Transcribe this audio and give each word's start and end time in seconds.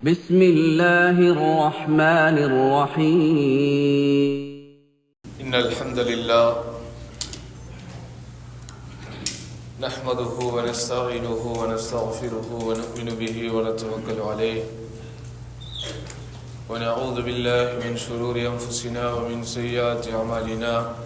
بسم 0.00 0.40
الله 0.42 1.16
الرحمن 1.36 2.36
الرحيم. 2.48 3.12
إن 5.40 5.52
الحمد 5.54 5.98
لله 5.98 6.64
نحمده 9.80 10.34
ونستعينه 10.56 11.42
ونستغفره 11.60 12.48
ونؤمن 12.48 13.08
به 13.20 13.36
ونتوكل 13.52 14.18
عليه. 14.20 14.62
ونعوذ 16.70 17.16
بالله 17.22 17.84
من 17.84 17.92
شرور 18.00 18.40
أنفسنا 18.40 19.04
ومن 19.12 19.44
سيئات 19.44 20.08
أعمالنا. 20.08 20.96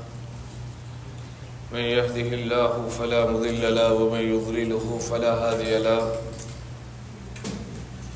من 1.75 1.83
يهده 1.83 2.31
الله 2.39 2.89
فلا 2.99 3.27
مضل 3.27 3.75
له 3.75 3.93
ومن 3.93 4.23
يضلله 4.35 4.99
فلا 5.11 5.33
هادي 5.35 5.83
له. 5.83 6.03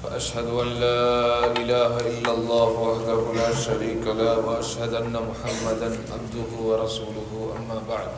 فأشهد 0.08 0.48
أن 0.48 0.68
لا 0.80 1.52
إله 1.52 1.92
إلا 2.00 2.32
الله 2.32 2.70
وحده 2.88 3.20
لا 3.36 3.50
شريك 3.52 4.04
له 4.08 4.40
وأشهد 4.40 4.94
أن 5.04 5.12
محمدا 5.12 5.88
عبده 6.12 6.50
ورسوله 6.64 7.30
أما 7.60 7.78
بعد. 7.88 8.08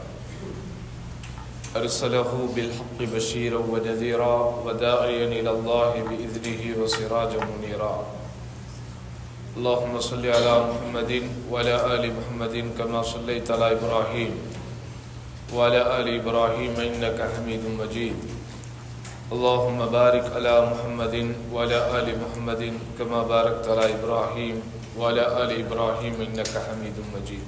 أرسله 1.77 2.31
بالحق 2.55 2.99
بشيرا 3.15 3.59
ونذيرا 3.59 4.37
وداعيا 4.67 5.27
إلى 5.41 5.51
الله 5.51 5.93
بإذنه 6.09 6.63
وسراجا 6.79 7.41
منيرا. 7.43 8.07
اللهم 9.57 10.01
صل 10.01 10.27
على 10.27 10.55
محمد 10.71 11.13
وعلى 11.51 11.75
آل 11.95 12.05
محمد 12.19 12.55
كما 12.79 13.03
صليت 13.03 13.51
على 13.51 13.73
إبراهيم 13.73 14.33
وعلى 15.55 15.81
آل 16.01 16.07
إبراهيم 16.23 16.73
إنك 16.79 17.19
حميد 17.35 17.67
مجيد. 17.67 18.19
اللهم 19.31 19.79
بارك 19.87 20.25
على 20.35 20.55
محمد 20.71 21.15
وعلى 21.55 21.79
آل 21.99 22.09
محمد 22.19 22.63
كما 22.99 23.23
باركت 23.23 23.69
على 23.69 23.95
إبراهيم 23.95 24.57
وعلى 24.99 25.23
آل 25.43 25.51
إبراهيم 25.67 26.15
إنك 26.19 26.51
حميد 26.51 26.97
مجيد. 27.15 27.47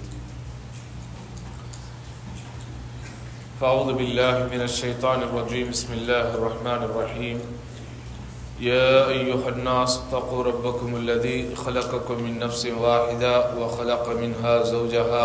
فأعوذ 3.61 3.93
بالله 3.99 4.47
من 4.55 4.63
الشيطان 4.63 5.23
الرجيم. 5.23 5.75
بسم 5.75 5.91
الله 5.93 6.27
الرحمن 6.39 6.81
الرحيم. 6.87 7.39
يا 8.63 9.11
أيها 9.11 9.49
الناس 9.49 10.07
اتقوا 10.07 10.43
ربكم 10.45 10.97
الذي 10.97 11.59
خلقكم 11.67 12.17
من 12.23 12.39
نفس 12.39 12.63
واحدة 12.67 13.59
وخلق 13.59 14.05
منها 14.23 14.63
زوجها 14.63 15.25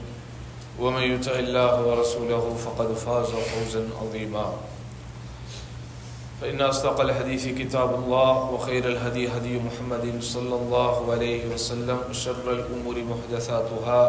ومن 0.78 1.02
يطع 1.04 1.32
الله 1.32 1.74
ورسوله 1.82 2.56
فقد 2.64 2.94
فاز 2.94 3.26
فوزا 3.26 3.82
عظيما 4.00 4.46
فإن 6.40 6.60
أصدق 6.62 7.00
الحديث 7.00 7.46
كتاب 7.58 7.94
الله 7.94 8.50
وخير 8.50 8.84
الهدي 8.86 9.28
هدي 9.28 9.54
محمد 9.58 10.04
صلى 10.22 10.54
الله 10.54 11.12
عليه 11.12 11.42
وسلم 11.54 11.98
وشر 12.10 12.46
الأمور 12.52 12.96
محدثاتها 13.02 14.00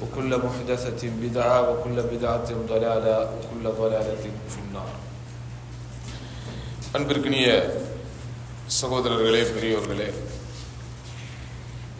وكل 0.00 0.30
محدثة 0.38 1.02
بدعة 1.22 1.70
وكل 1.70 1.96
بدعة 2.04 2.48
ضلالة 2.68 3.16
وكل 3.32 3.64
ضلالة 3.80 4.24
في 4.48 4.58
النار 4.58 4.92
அன்பிற்கினிய 6.96 7.46
சகோதரர்களே 8.80 9.40
பெரியோர்களே 9.54 10.06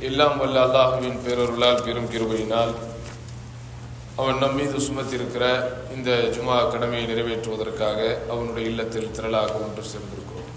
எல்லாம் 0.00 0.36
வல்ல 0.38 0.56
அல்லாஹுவின் 0.66 1.18
பேரொருளால் 1.24 1.82
பெரும் 1.84 2.08
கிருபையினால் 2.12 2.72
அவன் 4.21 4.37
நம் 4.37 4.55
மீது 4.55 4.79
சுமத்திருக்கிற 4.79 5.45
இந்த 5.95 6.09
ஜுமா 6.35 6.57
கடமையை 6.71 7.05
நிறைவேற்றுவதற்காக 7.07 7.99
அவனுடைய 8.29 8.69
இல்லத்தில் 8.69 9.13
திரளாக 9.15 9.53
ஒன்று 9.59 9.83
சேர்ந்திருக்கிறோம். 9.83 10.49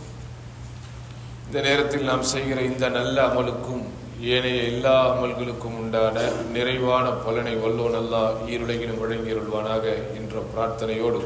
இந்த 1.47 1.60
நேரத்தில் 1.60 2.03
நாம் 2.03 2.22
செய்கிற 2.22 2.60
இந்த 2.62 2.88
நல்ல 2.88 3.16
அமலுக்கும் 3.28 3.84
ஏனைய 4.32 4.60
எல்லா 4.62 4.94
அமல்களுக்கும் 5.06 5.78
உண்டான 5.78 6.16
நிறைவான 6.53 7.06
பலனை 7.24 7.54
வல்லோ 7.56 7.86
நல்லா 7.88 8.22
ஈருலகிலும் 8.47 9.03
வழங்கியருள்வானாக 9.03 9.84
என்ற 10.14 10.44
பிரார்த்தனையோடு 10.53 11.20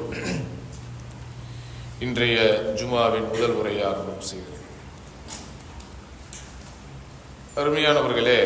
இன்றைய 1.99 2.39
ஜுமாவின் 2.81 3.31
முதல் 3.31 3.55
உரையை 3.55 3.85
ஆரம்பம் 3.85 4.27
செய்கிறேன் 4.27 4.65
அருமையானவர்களே 7.57 8.41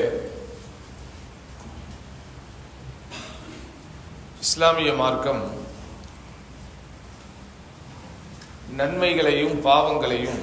இஸ்லாமிய 4.52 4.92
மார்க்கம் 4.92 5.42
நன்மைகளையும் 8.76 9.60
பாவங்களையும் 9.60 10.40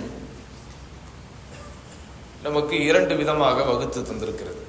நமக்கு 2.43 2.75
இரண்டு 2.83 3.15
விதமாக 3.15 3.63
வகுத்து 3.63 4.01
தந்திருக்கிறது. 4.01 4.61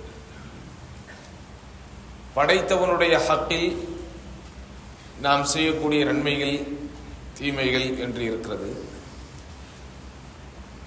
படைத்தவனுடைய 2.36 3.14
ஹக்கில் 3.28 3.68
நாம் 5.20 5.44
செய்யக்கூடிய 5.44 6.04
நன்மைகள் 6.04 6.56
தீமைகள் 7.38 7.98
என்று 7.98 8.24
இருக்கிறது. 8.24 8.84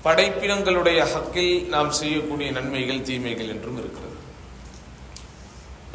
படைப்பினங்களுடைய 0.03 1.01
ஹக்கில் 1.15 1.67
நாம் 1.67 1.91
செய்யக்கூடிய 1.91 2.51
நன்மைகள் 2.51 3.01
தீமைகள் 3.01 3.47
என்றும் 3.47 3.77
இருக்கிறது. 3.77 4.17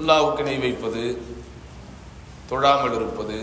அல்லாவுக்கு 0.01 0.43
நெய் 0.43 0.59
வைப்பது 0.59 1.23
தொழாமல் 2.51 2.95
இருப்பது 2.99 3.39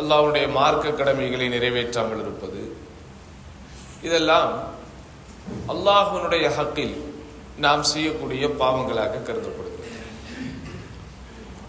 அல்லாவுடைய 0.00 0.46
மார்க்க 0.58 0.98
கடமைகளை 1.00 1.46
நிறைவேற்றாமல் 1.54 2.22
இருப்பது. 2.24 2.62
இதெல்லாம் 4.06 4.52
அல்லாஹனுடைய 5.72 6.46
ஹக்கில் 6.58 6.94
நாம் 7.64 7.82
செய்யக்கூடிய 7.92 8.44
பாவங்களாக 8.60 9.22
கருதப்படுகிறது. 9.28 9.90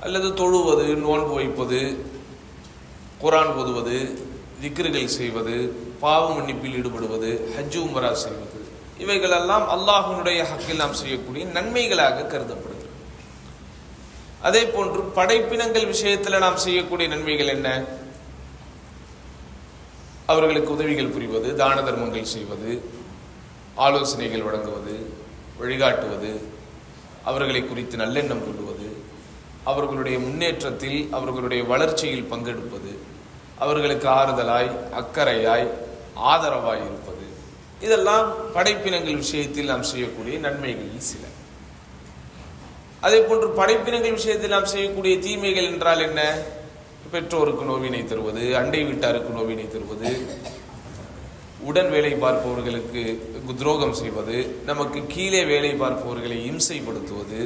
அல்லது 0.05 0.27
தொழுவது 0.41 0.85
நோன்பு 1.05 1.33
வைப்பது 1.39 1.81
குரான் 3.23 3.53
ஓதுவது 3.61 3.97
திக்ருகள் 4.61 5.15
செய்வது 5.19 5.55
பாவ 6.03 6.23
மன்னிப்பில் 6.35 6.77
ஈடுபடுவது 6.79 7.31
ஹஜ்ஜு 7.55 7.79
உமரா 7.87 8.11
செய்வது. 8.25 8.59
இவைகளெல்லாம் 9.03 9.65
அல்லாஹனுடைய 9.75 10.39
ஹக்கில் 10.51 10.81
நாம் 10.83 10.99
செய்யக்கூடிய 11.01 11.43
நன்மைகளாக 11.57 12.27
கருதப்படுகிறது. 12.33 12.82
அதே 14.47 14.61
போன்று 14.65 15.01
படைப்பினங்கள் 15.17 15.85
விஷயத்தில் 15.85 16.43
நாம் 16.45 16.63
செய்யக்கூடிய 16.63 17.07
நன்மைகள் 17.13 17.51
என்ன? 17.55 17.69
அவர்களுக்கு 20.33 20.69
உதவிகள் 20.75 21.13
புரிவது 21.15 21.49
தான 21.61 21.77
தர்மங்கள் 21.87 22.31
செய்வது 22.33 22.71
ஆலோசனைகள் 23.85 24.45
வழங்குவது 24.47 24.95
வழிகாட்டுவது 25.59 26.31
அவர்களை 27.29 27.61
குறித்து 27.63 27.95
நல்லெண்ணம் 27.97 28.43
கொள்வது 28.45 28.89
அவர்களுடைய 29.71 30.17
முன்னேற்றத்தில் 30.19 30.99
அவர்களுடைய 31.17 31.63
வளர்ச்சியில் 31.71 32.29
பங்கெடுப்பது 32.31 32.93
அவர்களுக்கு 33.63 34.07
ஆறுதலாய் 34.19 34.71
அக்கறையாய் 35.01 35.67
ஆதரவாய் 36.31 36.83
இருப்பது. 36.87 37.25
இதெல்லாம் 37.85 38.27
படைப்பினங்கள் 38.53 39.21
விஷயத்தில் 39.23 39.71
நாம் 39.71 39.89
செய்யக்கூடிய 39.91 40.37
நன்மைகளில் 40.47 41.09
சில. 41.11 41.23
அதே 43.05 43.19
போன்று 43.27 43.47
படைப்பினங்கள் 43.59 44.17
விஷயத்தில் 44.17 44.53
நாம் 44.55 44.71
செய்யக்கூடிய 44.73 45.13
தீமைகள் 45.25 45.71
என்றால் 45.71 46.03
என்ன? 46.09 46.21
பெற்றோருக்கு 47.13 47.63
நோவினை 47.69 48.01
தருவது 48.11 48.43
அண்டை 48.59 48.79
வீட்டாருக்கு 48.89 49.31
நோவினை 49.37 49.65
தருவது 49.73 50.11
உடன் 51.69 51.89
வேலை 51.89 52.13
பார்ப்பவர்களுக்கு 52.23 53.01
துரோகம் 53.59 53.97
செய்வது 53.99 54.37
நமக்கு 54.65 54.99
கீழே 55.13 55.41
வேலை 55.51 55.71
பார்ப்பவர்களை 55.81 56.37
இம்சைப்படுத்துவது 56.49 57.39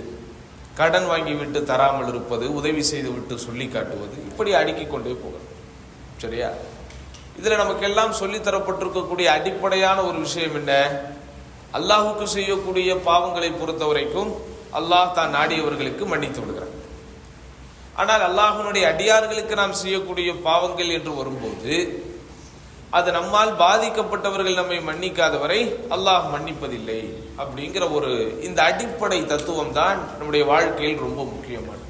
கடன் 0.80 1.08
வாங்கிவிட்டு 1.12 1.60
தராமல் 1.64 2.08
இருப்பது 2.08 2.46
உதவி 2.54 2.84
செய்து 2.92 3.10
விட்டு 3.12 3.36
சொல்லி 3.46 3.68
காட்டுவது 3.68 4.16
இப்படி 4.30 4.52
அடுக்கிக் 4.54 4.92
கொண்டே 4.92 5.14
போகணும். 5.24 5.48
சரியா? 6.18 6.50
இதில் 7.40 7.62
நமக்கெல்லாம் 7.64 8.12
சொல்லி 8.12 8.38
தரப்பட்டிருக்கக்கூடிய 8.38 9.28
அடிப்படையான 9.38 9.98
ஒரு 10.04 10.20
விஷயம் 10.20 10.56
என்ன? 10.56 10.74
அல்லாஹுக்கு 11.78 12.28
செய்யக்கூடிய 12.36 12.90
பாவங்களை 13.10 13.50
பொறுத்த 13.60 13.86
வரைக்கும் 13.86 14.32
அல்லாஹ் 14.80 15.16
தான் 15.20 15.34
நாடியவர்களுக்கு 15.38 16.04
மன்னித்து 16.12 16.42
விடுகிறான். 16.42 16.76
ஆனால் 18.02 18.24
அல்லாஹனுடைய 18.30 18.84
அடியார்களுக்கு 18.94 19.54
நாம் 19.62 19.80
செய்யக்கூடிய 19.84 20.30
பாவங்கள் 20.48 20.92
என்று 20.98 21.12
வரும்போது 21.20 21.76
அது 22.98 23.10
நம்மால் 23.18 23.52
பாதிக்கப்பட்டவர்கள் 23.64 24.60
நம்மை 24.60 24.78
மன்னிக்காத 24.90 25.34
வரை 25.44 25.60
அல்லாஹ் 25.96 26.26
மன்னிப்பதில்லை 26.34 27.02
அப்படிங்கிற 27.42 27.84
ஒரு 27.98 28.12
இந்த 28.48 28.60
அடிப்படை 28.70 29.20
தத்துவம் 29.32 29.74
தான் 29.80 30.00
நம்முடைய 30.18 30.44
வாழ்க்கையில் 30.52 31.04
ரொம்ப 31.06 31.22
முக்கியமானது. 31.34 31.84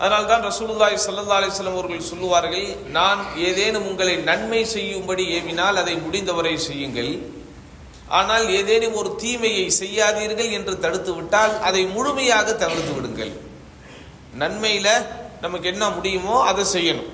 அதனால்தான் 0.00 0.44
ரசூலுல்லாய் 0.48 0.96
சல்லா 1.04 1.38
அலைஹி 1.38 1.70
அவர்கள் 1.70 2.08
சொல்லுவார்கள் 2.10 2.68
நான் 2.98 3.20
ஏதேனும் 3.48 3.88
உங்களை 3.90 4.14
நன்மை 4.30 4.60
செய்யும்படி 4.74 5.24
ஏவினால் 5.38 5.80
அதை 5.82 5.94
முடிந்தவரை 6.04 6.54
செய்யுங்கள். 6.68 7.12
ஆனால் 8.18 8.46
ஏதேனும் 8.58 8.98
ஒரு 9.00 9.10
தீமையை 9.22 9.64
செய்யாதீர்கள் 9.80 10.50
என்று 10.58 10.74
தடுத்து 10.84 11.12
விட்டால் 11.16 11.54
அதை 11.68 11.82
முழுமையாக 11.96 12.54
தவிர்த்து 12.62 12.92
விடுங்கள். 12.96 13.32
நன்மையில் 14.42 14.94
நமக்கு 15.44 15.66
என்ன 15.72 15.84
முடியுமோ 15.96 16.36
அதை 16.50 16.64
செய்யணும். 16.76 17.10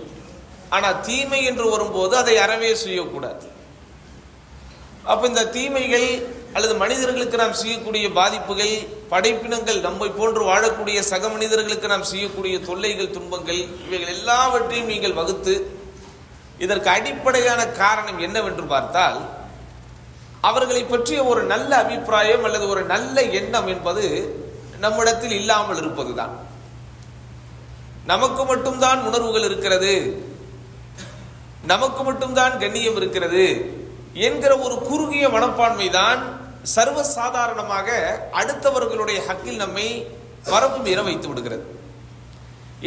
ஆனால் 0.74 1.00
தீமை 1.08 1.40
என்று 1.50 1.66
வரும்போது 1.72 2.14
அதை 2.22 2.36
அறவே 2.44 2.70
செய்யக்கூடாது. 2.84 3.44
அப்போ 5.12 5.24
இந்த 5.30 5.42
தீமைகள் 5.56 6.08
அல்லது 6.56 6.74
மனிதர்களுக்கு 6.82 7.36
நாம் 7.42 7.60
செய்யக்கூடிய 7.60 8.06
பாதிப்புகள் 8.18 8.74
படைப்பினங்கள் 9.12 9.78
நம்மை 9.86 10.08
போன்று 10.18 10.42
வாழக்கூடிய 10.50 10.98
சக 11.12 11.28
மனிதர்களுக்கு 11.34 11.86
நாம் 11.92 12.10
செய்யக்கூடிய 12.10 12.56
தொல்லைகள் 12.68 13.14
துன்பங்கள் 13.16 13.62
இவைகள் 13.86 14.12
எல்லாவற்றையும் 14.16 14.90
நீங்கள் 14.92 15.18
வகுத்து 15.20 15.54
இதற்கு 16.64 16.88
அடிப்படையான 16.96 17.60
காரணம் 17.80 18.20
என்னவென்று 18.26 18.66
பார்த்தால் 18.74 19.18
அவர்களை 20.48 20.82
பற்றிய 20.84 21.18
ஒரு 21.32 21.42
நல்ல 21.52 21.70
அபிப்பிராயம் 21.84 22.44
அல்லது 22.46 22.64
ஒரு 22.72 22.82
நல்ல 22.92 23.16
எண்ணம் 23.40 23.68
என்பது 23.74 24.04
நம்மிடத்தில் 24.84 25.36
இல்லாமல் 25.40 25.80
இருப்பதுதான். 25.82 26.34
நமக்கு 28.12 28.42
மட்டும்தான் 28.50 29.00
உணர்வுகள் 29.08 29.46
இருக்கிறது. 29.48 29.94
நமக்கு 31.72 32.02
மட்டும்தான் 32.08 32.54
கண்ணியம் 32.62 32.98
இருக்கிறது 33.00 33.44
என்கிற 34.26 34.52
ஒரு 34.66 34.74
குறுகிய 34.88 35.28
மனப்பான்மை 35.36 35.88
தான் 36.00 36.20
சர்வசாதாரணமாக 36.74 37.88
அடுத்தவர்களுடைய 38.40 39.18
ஹக்கில் 39.28 39.62
நம்மை 39.64 39.86
வரம்பு 40.52 40.78
மீற 40.86 40.98
வைத்து 41.08 41.28
விடுகிறது. 41.30 41.64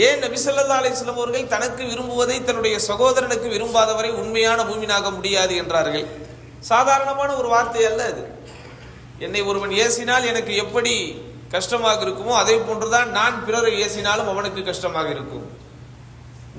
ஏன் 0.06 0.22
நபிசல்லா 0.24 0.64
ஸல்லல்லாஹு 0.70 1.14
அவர்கள் 1.14 1.52
தனக்கு 1.56 1.84
விரும்புவதை 1.92 2.38
தன்னுடைய 2.48 2.76
சகோதரனுக்கு 2.90 3.48
விரும்பாதவரை 3.56 4.12
உண்மையான 4.22 4.60
பூமியாக 4.70 5.12
முடியாது 5.18 5.54
என்றார்கள். 5.64 6.08
சாதாரணமான 6.72 7.30
ஒரு 7.42 7.48
வார்த்தை 7.54 7.84
அல்ல 7.90 8.02
அது. 8.12 8.24
என்னை 9.26 9.42
ஒருவன் 9.50 9.74
ஏசினால் 9.84 10.30
எனக்கு 10.32 10.54
எப்படி 10.64 10.94
கஷ்டமாக 11.56 12.04
இருக்குமோ 12.06 12.34
அதே 12.42 12.56
போன்றுதான் 12.66 13.10
நான் 13.18 13.38
பிறரை 13.46 13.72
ஏசினாலும் 13.84 14.32
அவனுக்கு 14.32 14.62
கஷ்டமாக 14.70 15.10
இருக்கும். 15.16 15.46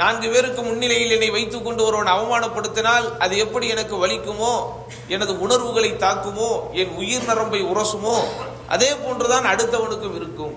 நான்கு 0.01 0.27
பேருக்கு 0.33 0.61
முன்னிலையில் 0.67 1.15
என்னை 1.17 1.29
வைத்துக் 1.37 1.67
கொண்டு 1.67 1.83
ஒருவன் 1.89 2.13
அவமானப்படுத்தினால் 2.15 3.07
அது 3.25 3.35
எப்படி 3.45 3.67
எனக்கு 3.75 3.95
வலிக்குமோ 4.03 4.53
எனது 5.15 5.33
உணர்வுகளை 5.45 5.91
தாக்குமோ 6.05 6.51
என் 6.81 6.93
உயிர் 7.03 7.29
நரம்பை 7.31 7.61
உரசுமோ 7.73 8.17
அதே 8.75 8.91
போன்றுதான் 9.03 9.51
அடுத்தவனுக்கும் 9.53 10.17
இருக்கும். 10.21 10.55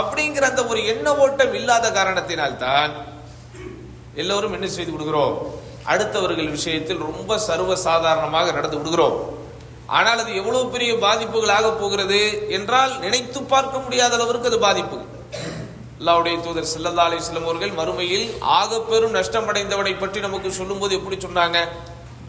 அப்படிங்கிற 0.00 0.46
அந்த 0.50 0.62
ஒரு 0.72 0.80
எண்ண 0.92 1.06
ஓட்டம் 1.24 1.54
இல்லாத 1.60 1.86
காரணத்தினால் 1.98 2.60
தான் 2.64 2.92
எல்லோரும் 4.22 4.54
என்ன 4.56 4.66
செய்து 4.76 4.92
விடுகிறோம் 4.94 5.36
அடுத்தவர்கள் 5.92 6.54
விஷயத்தில் 6.56 7.04
ரொம்ப 7.08 7.38
சர்வ 7.48 7.76
சாதாரணமாக 7.88 8.52
நடந்து 8.56 8.78
விடுகிறோம். 8.78 9.18
ஆனால் 9.98 10.20
அது 10.22 10.32
எவ்வளவு 10.40 10.64
பெரிய 10.72 10.92
பாதிப்புகள் 11.04 11.54
ஆக 11.58 11.68
போகிறது 11.74 12.20
என்றால் 12.56 12.92
நினைத்து 13.04 13.40
பார்க்க 13.52 13.84
முடியாத 13.84 14.12
அளவிற்கு 14.18 14.50
அது 14.50 14.58
பாதிப்பு. 14.66 14.98
அல்லாவுடைய 16.00 16.34
தூதர் 16.46 16.72
செல்லல்லா 16.72 17.04
அலைஹி 17.08 17.40
அவர்கள் 17.46 17.72
மறுமையில் 17.78 18.26
ஆக 18.58 18.80
பெரும் 18.90 19.16
நஷ்டம் 19.18 19.48
அடைந்தவனை 19.52 19.94
பற்றி 20.02 20.18
நமக்கு 20.26 20.50
சொல்லும்போது 20.58 20.92
எப்படி 20.98 21.16
சொன்னாங்க? 21.24 21.60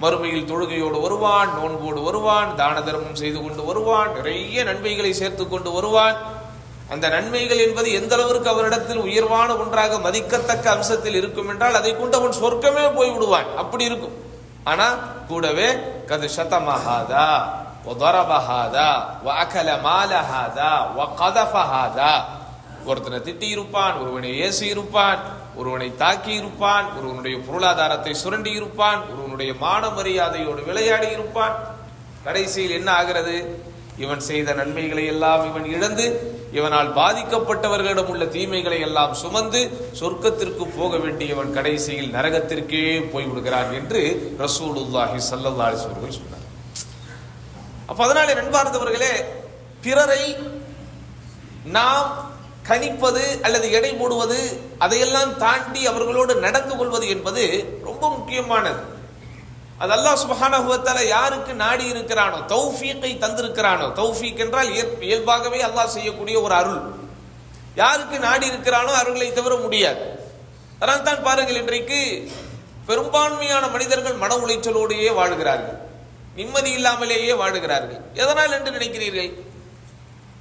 மறுமையில் 0.03 0.47
தொழுகையோடு 0.51 0.97
வருவான் 1.05 1.49
நோன்போடு 1.57 2.01
வருவான் 2.07 2.51
தான 2.59 2.75
தர்மம் 2.87 3.19
செய்து 3.21 3.39
கொண்டு 3.45 3.63
வருவான் 3.69 4.11
நிறைய 4.17 4.63
நன்மைகளை 4.69 5.11
சேர்த்து 5.21 5.45
கொண்டு 5.47 5.69
வருவான். 5.77 6.17
அந்த 6.93 7.05
நன்மைகள் 7.09 7.63
என்பது 7.65 7.93
எந்த 7.93 8.15
அளவிற்கு 8.15 8.49
அவரிடத்தில் 8.49 9.01
உயர்வான 9.07 9.55
ஒன்றாக 9.55 9.97
மதிக்கத்தக்க 9.97 10.65
அம்சத்தில் 10.75 11.17
இருக்கும் 11.21 11.49
என்றால் 11.49 11.73
அதை 11.73 11.91
கொண்டு 11.97 12.17
அவன் 12.17 12.39
சொர்க்கமே 12.43 12.85
போய் 12.95 13.11
விடுவான். 13.11 13.49
அப்படி 13.55 13.83
இருக்கும். 13.83 14.15
ஆனா 14.63 14.87
கூடவே 15.27 15.67
கது 16.09 16.27
சதமஹாதா 16.37 17.27
ஒதரபஹாதா 17.91 18.89
வஅகல 19.25 19.69
மாலஹாதா 19.85 20.71
வகதஃபஹாதா 20.97 22.11
ஒருத்தனை 22.85 23.19
திட்டி 23.19 23.47
இருப்பான் 23.49 23.95
ஒருவனை 24.01 24.31
ஏசி 24.41 24.63
இருப்பான் 24.63 25.21
ஒருவனை 25.55 25.95
தாக்கி 25.95 26.33
இருப்பான் 26.33 26.85
ஒருவனுடைய 26.97 27.37
பொருளாதாரத்தை 27.37 28.13
சுரண்டி 28.13 28.51
இருப்பான் 28.51 28.99
ஒருவனுடைய 29.11 29.53
மான 29.53 29.89
மரியாதையோடு 29.89 30.61
விளையாடி 30.65 31.07
இருப்பான். 31.07 31.55
கடைசியில் 32.23 32.71
என்ன 32.71 32.91
ஆகிறது? 32.91 33.35
இவன் 33.97 34.19
செய்த 34.19 34.53
நன்மைகளை 34.53 35.05
எல்லாம் 35.05 35.43
இவன் 35.49 35.65
இழந்து 35.75 36.05
இவனால் 36.57 36.89
பாதிக்கப்பட்டவர்களிடம் 36.99 38.09
உள்ள 38.11 38.25
தீமைகளை 38.35 38.79
எல்லாம் 38.87 39.13
சுமந்து 39.21 39.61
சொர்க்கத்திற்கு 39.99 40.65
போக 40.77 40.97
வேண்டியவன் 41.03 41.51
கடைசியில் 41.57 42.13
நரகத்திற்கே 42.15 42.83
போய்விடுகிறான் 43.13 43.71
என்று 43.79 44.01
ரசூலுல்லாஹி 44.43 45.19
சல்லல்லாஹி 45.29 45.77
அவர்கள் 45.87 46.17
சொன்னார். 46.19 46.47
அப்ப 47.91 47.99
அதனால 48.07 48.33
நண்பார்ந்தவர்களே 48.39 49.13
பிறரை 49.85 50.23
நாம் 51.77 52.09
கணிப்பது 52.69 53.23
அல்லது 53.47 53.67
எடை 53.77 53.91
போடுவது 53.99 54.39
அதையெல்லாம் 54.85 55.31
தாண்டி 55.43 55.81
அவர்களோடு 55.91 56.33
நடந்து 56.45 56.73
கொள்வது 56.79 57.05
என்பது 57.15 57.43
ரொம்ப 57.87 58.03
முக்கியமானது. 58.17 58.81
அது 59.83 59.91
அல்லாஹ் 59.97 60.21
சுபஹானஹுவத்தால 60.23 60.99
யாருக்கு 61.15 61.51
நாடி 61.65 61.85
இருக்கிறானோ 61.93 62.39
தௌஃபீக்கை 62.53 63.11
தந்திருக்கிறானோ 63.23 63.87
தௌஃபீக் 63.99 64.41
என்றால் 64.45 64.69
இயல்பாகவே 65.09 65.59
அல்லாஹ் 65.67 65.93
செய்யக்கூடிய 65.95 66.35
ஒரு 66.45 66.53
அருள். 66.61 66.81
யாருக்கு 67.81 68.17
நாடி 68.27 68.45
இருக்கிறானோ 68.51 68.91
அருள்களை 69.01 69.29
தவிர 69.37 69.53
முடியாது. 69.65 70.01
அதனால் 70.79 71.05
தான் 71.07 71.25
பாருங்கள் 71.27 71.61
இன்றைக்கு 71.63 71.99
பெரும்பான்மையான 72.89 73.65
மனிதர்கள் 73.75 74.17
மன 74.23 74.31
உளைச்சலோடையே 74.43 75.09
வாழ்கிறார்கள். 75.19 75.77
நிம்மதி 76.39 76.71
இல்லாமலேயே 76.79 77.33
வாழுகிறார்கள். 77.41 78.01
எதனால் 78.21 78.55
என்று 78.57 78.71
நினைக்கிறீர்கள்? 78.77 79.31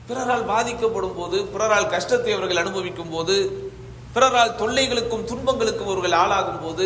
பிறரால் 0.08 0.44
பாதிக்கப்படும் 0.50 1.16
போது 1.20 1.38
பிறரால் 1.54 1.92
கஷ்டத்தை 1.94 2.32
அவர்கள் 2.36 2.62
அனுபவிக்கும் 2.62 3.12
போது 3.14 3.36
பிறரால் 4.14 4.52
தொல்லைகளுக்கும் 4.60 5.24
துன்பங்களுக்கும் 5.30 5.90
அவர்கள் 5.92 6.16
ஆளாகும் 6.22 6.62
போது 6.64 6.84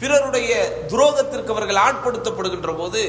பிறருடைய 0.00 0.52
துரோகத்திற்கு 0.92 1.54
அவர்கள் 1.54 1.84
ஆட்படுத்தப்படுகின்ற 1.86 2.70
போது 2.80 3.02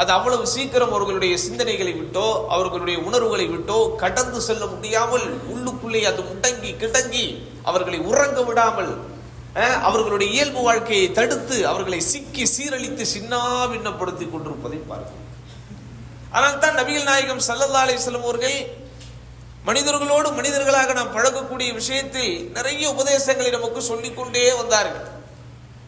அது 0.00 0.10
அவ்வளவு 0.16 0.44
சீக்கிரம் 0.52 0.94
அவர்களுடைய 0.96 1.34
சிந்தனைகளை 1.44 1.92
விட்டோ 1.98 2.26
அவர்களுடைய 2.54 2.96
உணர்வுகளை 3.08 3.46
விட்டோ 3.54 3.78
கடந்து 4.02 4.40
செல்ல 4.46 4.64
முடியாமல் 4.72 5.26
உள்ளுக்குள்ளே 5.52 6.00
அது 6.10 6.22
முட்டங்கி 6.30 6.70
கிடங்கி 6.82 7.26
அவர்களை 7.70 7.98
உறங்க 8.10 8.40
விடாமல் 8.48 8.92
அவர்களுடைய 9.88 10.28
இயல்பு 10.36 10.60
வாழ்க்கையை 10.68 11.08
தடுத்து 11.18 11.56
அவர்களை 11.72 12.00
சிக்கி 12.12 12.44
சீரழித்து 12.54 13.04
சின்னாபின்னப்படுத்தி 13.12 14.26
கொண்டிருப்பதை 14.30 14.80
பார்க்கிறோம். 14.90 15.20
ஆனால் 16.36 16.58
தான் 16.64 16.78
நபிகள் 16.80 17.08
நாயகம் 17.10 17.44
ஸல்லல்லாஹு 17.48 17.84
அலைஹி 17.86 18.16
அவர்கள் 18.22 18.58
மனிதர்களோடு 19.68 20.28
மனிதர்களாக 20.38 20.94
நாம் 20.98 21.14
பழகக்கூடிய 21.16 21.68
விஷயத்தில் 21.80 22.32
நிறைய 22.56 22.84
உபதேசங்களை 22.94 23.50
நமக்கு 23.56 23.80
சொல்லிக்கொண்டே 23.90 24.42
வந்தார்கள். 24.62 25.06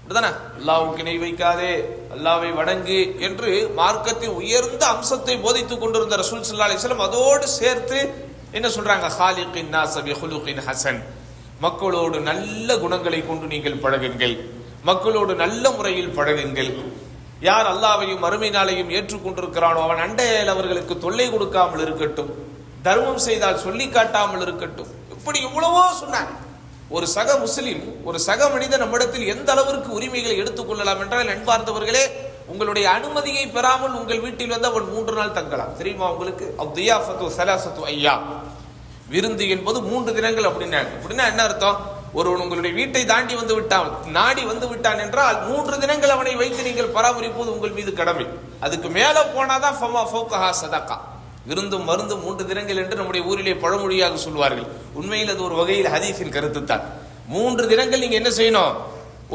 அப்படிதானே 0.06 0.28
அல்லாவுக்கு 0.58 1.00
இணை 1.02 1.14
வைக்காதே 1.22 1.70
அல்லாவை 2.14 2.50
வணங்கு 2.58 2.98
என்று 3.26 3.52
மார்க்கத்தின் 3.78 4.36
உயர்ந்த 4.40 4.82
அம்சத்தை 4.94 5.34
போதித்துக் 5.44 5.80
கொண்டிருந்த 5.80 6.16
ரசூல் 6.20 6.44
சல்லா 6.50 6.68
அலிஸ்லாம் 6.68 7.02
அதோடு 7.06 7.46
சேர்த்து 7.60 7.98
என்ன 8.56 8.68
சொல்றாங்க? 8.76 9.08
ஹாலிகின் 9.16 9.72
நாசபி 9.74 10.12
ஹுலுகின் 10.20 10.62
ஹசன். 10.66 11.00
மக்களோடு 11.64 12.20
நல்ல 12.30 12.78
குணங்களை 12.84 13.20
கொண்டு 13.30 13.46
நீங்கள் 13.54 13.82
பழகுங்கள். 13.84 14.36
மக்களோடு 14.90 15.34
நல்ல 15.42 15.64
முறையில் 15.78 16.14
பழகுங்கள். 16.20 16.72
யார் 17.48 17.72
அல்லாவையும் 17.74 18.24
மறுமை 18.26 18.52
நாளையும் 18.58 18.94
ஏற்றுக்கொண்டிருக்கிறானோ 18.98 19.82
அவன் 19.88 20.04
அண்டையில் 20.06 20.54
அவர்களுக்கு 20.56 20.96
தொல்லை 21.06 21.30
கொடுக்காமல் 21.34 21.84
இருக்கட்டும். 21.88 22.32
தர்மம் 22.88 23.22
செய்தால் 23.28 23.62
சொல்லி 23.66 23.88
காட்டாமல் 23.88 24.46
இருக்கட்டும். 24.48 24.92
இப்படி 25.16 25.38
எவ்வளவோ 25.48 25.84
சொன்னாங்க. 26.02 26.32
ஒரு 26.90 27.06
சக 27.06 27.36
முஸ்லிம் 27.36 28.04
ஒரு 28.04 28.18
சக 28.18 28.48
மனிதன் 28.48 28.78
நம்மிடத்தில் 28.78 29.26
எந்த 29.26 29.52
அளவிற்கு 29.52 29.90
உரிமைகளை 29.92 30.40
எடுத்துக்கொள்ளலாம் 30.42 31.00
என்றால் 31.00 31.32
அன்பார்ந்தவர்களே 31.34 32.04
உங்களுடைய 32.48 32.90
அனுமதியை 32.90 33.46
பெறாமல் 33.46 33.90
உங்கள் 33.90 34.20
வீட்டில் 34.20 34.48
வந்து 34.48 34.68
அவன் 34.68 34.92
மூன்று 34.92 35.14
நாள் 35.14 35.32
தங்கலாம். 35.32 35.76
தெரியுமா 35.76 36.10
உங்களுக்கு? 36.12 36.54
அவ்தியாஃபத்து 36.58 37.30
சலாசத்து 37.38 37.82
ஐயா 37.84 38.14
விருந்து 39.08 39.48
என்பது 39.48 39.82
மூன்று 39.82 40.14
தினங்கள் 40.14 40.44
அப்படின்னா 40.44 40.80
அப்படின்னா 40.96 41.26
என்ன 41.32 41.42
அர்த்தம்? 41.42 41.76
ஒருவன் 42.12 42.40
உங்களுடைய 42.40 42.74
வீட்டை 42.76 43.04
தாண்டி 43.04 43.34
வந்து 43.34 43.54
விட்டான் 43.54 43.90
நாடி 44.06 44.44
வந்து 44.44 44.68
விட்டான் 44.68 44.98
என்றால் 44.98 45.48
மூன்று 45.48 45.78
தினங்கள் 45.78 46.10
அவனை 46.10 46.36
வைத்து 46.36 46.62
நீங்கள் 46.62 46.94
பராமரிப்பது 46.96 47.54
உங்கள் 47.56 47.70
மீது 47.70 47.92
கடமை. 47.92 48.26
அதுக்கு 48.60 48.88
மேல 48.88 49.26
போனாதான் 49.34 49.76
ஃபமா 49.80 50.04
ஃபௌகஹா 50.12 50.50
சதகா 50.62 50.96
விருந்தும் 51.48 51.88
மருந்தும் 51.90 52.22
மூன்று 52.26 52.44
தினங்கள் 52.50 52.80
என்று 52.82 52.98
நம்முடைய 53.00 53.22
ஊரிலே 53.30 53.54
பழமொழியாக 53.64 54.18
சொல்வார்கள். 54.26 54.68
உண்மையில் 54.98 55.32
அது 55.34 55.42
ஒரு 55.48 55.56
வகையில் 55.60 55.92
ஹதீஸின் 55.94 56.34
கருத்து 56.36 56.62
தான் 56.70 56.84
மூன்று 57.34 57.64
தினங்கள் 57.72 58.02
நீங்க 58.04 58.16
என்ன 58.20 58.30
செய்யணும்? 58.38 58.74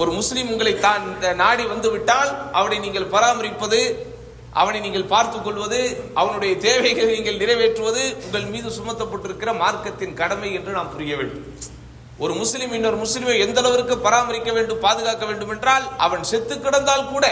ஒரு 0.01 0.11
முஸ்லீம் 0.19 0.51
உங்களை 0.53 0.73
தான் 0.87 1.05
நாடி 1.43 1.63
வந்து 1.73 1.89
விட்டால் 1.93 2.31
அவனை 2.59 2.77
நீங்கள் 2.85 3.11
பராமரிப்பது 3.13 3.81
அவனை 4.61 4.79
நீங்கள் 4.85 5.09
பார்த்துக் 5.11 5.45
கொள்வது 5.45 5.79
அவனுடைய 6.21 6.53
தேவைகளை 6.65 7.11
நீங்கள் 7.17 7.39
நிறைவேற்றுவது 7.41 8.01
உங்கள் 8.25 8.47
மீது 8.53 8.69
சுமத்தப்பட்டிருக்கிற 8.77 9.51
மார்க்கத்தின் 9.63 10.17
கடமை 10.21 10.49
என்று 10.57 10.71
நாம் 10.77 10.91
புரிய 10.95 11.15
வேண்டும். 11.19 11.45
ஒரு 12.23 12.33
முஸ்லீம் 12.41 12.73
இன்னொரு 12.77 12.97
முஸ்லீமை 13.03 13.35
எந்த 13.45 13.59
அளவிற்கு 13.61 13.95
பராமரிக்க 14.05 14.49
வேண்டும் 14.57 14.83
பாதுகாக்க 14.85 15.23
வேண்டும் 15.29 15.53
என்றால் 15.55 15.85
அவன் 16.05 16.23
செத்து 16.31 16.55
கிடந்தால் 16.65 17.09
கூட 17.13 17.25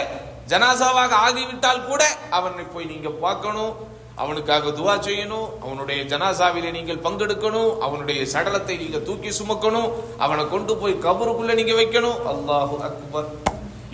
ஜனாசாவாக 0.52 1.12
ஆகிவிட்டால் 1.26 1.86
கூட 1.90 2.02
அவனை 2.38 2.64
போய் 2.74 2.90
நீங்க 2.92 3.10
பார்க்கணும். 3.24 3.74
அவனுக்காக 4.22 4.70
துவா 4.78 4.94
செய்யணும் 5.06 5.48
அவனுடைய 5.64 6.00
ஜனாசாவில 6.12 6.70
நீங்கள் 6.76 7.04
பங்கெடுக்கணும் 7.06 7.70
அவனுடைய 7.86 8.20
சடலத்தை 8.32 8.74
நீங்க 8.82 8.98
தூக்கி 9.08 9.30
சுமக்கணும் 9.38 9.90
அவனை 10.24 10.44
கொண்டு 10.54 10.74
போய் 10.80 11.02
கபருக்குள்ள 11.06 11.54
நீங்க 11.60 11.74
வைக்கணும். 11.80 12.18
அல்லாஹு 12.32 12.76
அக்பர். 12.88 13.30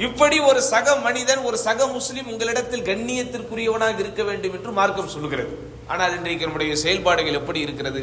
இப்படி 0.06 0.38
ஒரு 0.49 0.61
சக 0.73 0.97
மனிதன் 1.06 1.45
ஒரு 1.49 1.59
சக 1.66 1.87
முஸ்லிம் 1.97 2.30
உங்களிடத்தில் 2.33 2.87
கண்ணியத்திற்குரியவனாக 2.88 4.02
இருக்க 4.04 4.23
வேண்டும் 4.30 4.56
என்று 4.59 4.73
மார்க்கம் 4.78 5.12
சொல்லுகிறது. 5.14 5.54
ஆனால் 5.92 6.16
இன்றைக்கு 6.18 6.47
நம்முடைய 6.47 6.73
செயல்பாடுகள் 6.83 7.38
எப்படி 7.40 7.61
இருக்கிறது? 7.66 8.02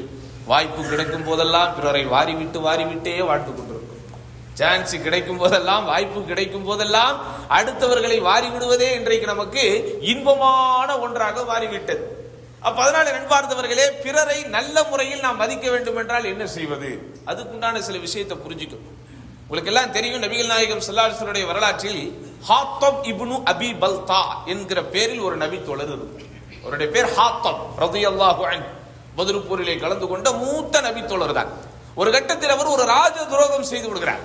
வாய்ப்பு 0.52 0.82
கிடைக்கும் 0.92 1.28
போதெல்லாம் 1.28 1.74
பிறரை 1.78 2.04
வாரிவிட்டு 2.16 2.60
வாரிவிட்டே 2.68 3.14
வாழ்ந்து 3.30 3.52
கொண்டிருக்கும். 3.52 3.80
சான்ஸ் 4.60 4.96
கிடைக்கும் 5.06 5.40
போதெல்லாம் 5.44 5.86
வாய்ப்பு 5.92 6.20
கிடைக்கும் 6.32 6.66
போதெல்லாம் 6.70 7.16
அடுத்தவர்களை 7.58 8.18
வாரி 8.30 8.50
விடுவதே 8.56 8.90
இன்றைக்கு 8.98 9.28
நமக்கு 9.34 9.64
இன்பமான 10.12 10.90
ஒன்றாக 11.06 11.46
மாறிவிட்டது. 11.52 12.04
அப்ப 12.68 12.78
அதனால 12.84 13.06
நண்பார்ந்தவர்களே 13.18 13.86
பிறரை 14.04 14.38
நல்ல 14.56 14.76
முறையில் 14.90 15.24
நாம் 15.26 15.40
மதிக்க 15.44 15.66
வேண்டும் 15.74 15.98
என்றால் 16.02 16.30
என்ன 16.34 16.44
செய்வது? 16.58 16.90
அதுக்குண்டான 17.30 17.80
சில 17.88 17.98
விஷயத்தை 18.06 18.36
புரிஞ்சுக்கணும். 18.38 18.94
உங்களுக்கு 19.46 19.72
எல்லாம் 19.72 19.92
தெரியும் 19.92 20.24
நபிகள் 20.24 20.52
நாயகம் 20.54 20.84
சல்லாஹனுடைய 20.88 21.46
வரலாற்றில் 21.52 22.02
ஹாத்தப் 22.50 23.02
இப்னு 23.12 23.36
அபி 23.52 23.70
பல்தா 23.84 24.22
என்கிற 24.54 24.80
பேரில் 24.94 25.26
ஒரு 25.28 25.36
நபி 25.44 25.58
தொடர் 25.70 26.06
அவருடைய 26.64 26.88
பேர் 26.96 27.10
ஹாத்தப் 27.18 27.62
ரதியல்லாஹு 27.84 28.44
அல்லாஹு 28.52 28.82
பத்ரு 29.18 29.78
கலந்து 29.84 30.08
கொண்ட 30.08 30.28
மூத்த 30.44 30.82
நபி 30.88 31.02
தோழர் 31.12 31.38
தான் 31.40 31.52
ஒரு 32.02 32.10
கட்டத்தில் 32.12 32.54
அவர் 32.56 32.74
ஒரு 32.76 32.86
ராஜ 32.96 33.18
துரோகம் 33.32 33.70
செய்து 33.72 33.88
விடுகிறார். 33.90 34.24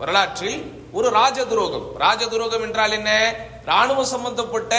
வரலாற்றில் 0.00 0.58
ஒரு 0.98 1.08
ராஜ 1.18 1.38
துரோகம் 1.50 1.86
ராஜ 2.04 2.22
துரோகம் 2.32 2.64
என்றால் 2.66 2.96
என்ன? 2.98 3.10
ராணுவ 3.70 4.00
சம்பந்தப்பட்ட 4.14 4.74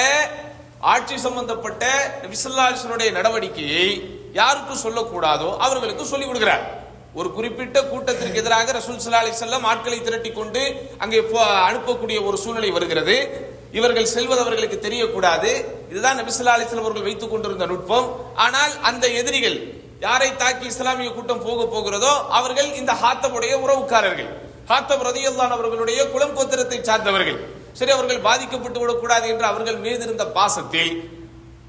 ஆட்சி 0.79 1.19
சம்பந்தப்பட்ட 1.19 2.13
விசல்லாசனுடைய 2.21 3.11
நடவடிக்கையை 3.11 4.05
யாருக்கு 4.33 4.89
சொல்லக்கூடாதோ 4.89 5.57
அவர்களுக்கு 5.57 6.05
சொல்லிக் 6.05 6.29
கொடுக்கிறார். 6.29 6.61
ஒரு 7.13 7.31
குறிப்பிட்ட 7.31 7.83
கூட்டத்திற்கு 7.83 8.39
எதிராக 8.39 8.71
ரசூல் 8.71 9.07
சல்லா 9.07 9.11
அலி 9.11 9.29
செல்லம் 9.29 9.61
ஆட்களை 9.61 10.01
திரட்டி 10.01 10.31
கொண்டு 10.31 10.89
அங்கே 10.97 11.19
போ- 11.19 11.41
அனுப்பக்கூடிய 11.43 12.25
ஒரு 12.25 12.37
சூழ்நிலை 12.37 12.69
வருகிறது. 12.69 13.47
இவர்கள் 13.71 14.05
செல்வது 14.05 14.41
அவர்களுக்கு 14.41 14.87
தெரியக்கூடாது. 14.87 15.65
இதுதான் 15.89 16.19
நபிசுல்லா 16.19 16.49
அலிஸ்லாம் 16.49 16.79
அவர்கள் 16.79 17.01
வைத்துக் 17.01 17.31
கொண்டிருந்த 17.31 17.65
நுட்பம். 17.65 18.31
ஆனால் 18.35 18.81
அந்த 18.81 19.07
எதிரிகள் 19.07 19.73
யாரை 19.99 20.35
தாக்கி 20.35 20.65
இஸ்லாமிய 20.65 21.11
கூட்டம் 21.11 21.43
போக 21.43 21.63
போகிறதோ 21.63 22.27
அவர்கள் 22.29 22.73
இந்த 22.73 22.93
ஹாத்தமுடைய 22.93 23.55
உறவுக்காரர்கள். 23.55 24.29
ஹாத்தம் 24.67 25.03
ரதியல்லான் 25.03 25.49
அவர்களுடைய 25.49 26.09
குலம் 26.09 26.37
கோத்திரத்தை 26.37 26.81
சார்ந்தவர்கள். 26.81 27.56
சரி 27.79 27.91
அவர்கள் 27.97 28.25
பாதிக்கப்பட்டு 28.27 28.79
விடக்கூடாது 28.81 29.25
என்று 29.33 29.45
அவர்கள் 29.51 29.79
மீது 29.85 30.03
இருந்த 30.07 30.25
பாசத்தில் 30.37 30.91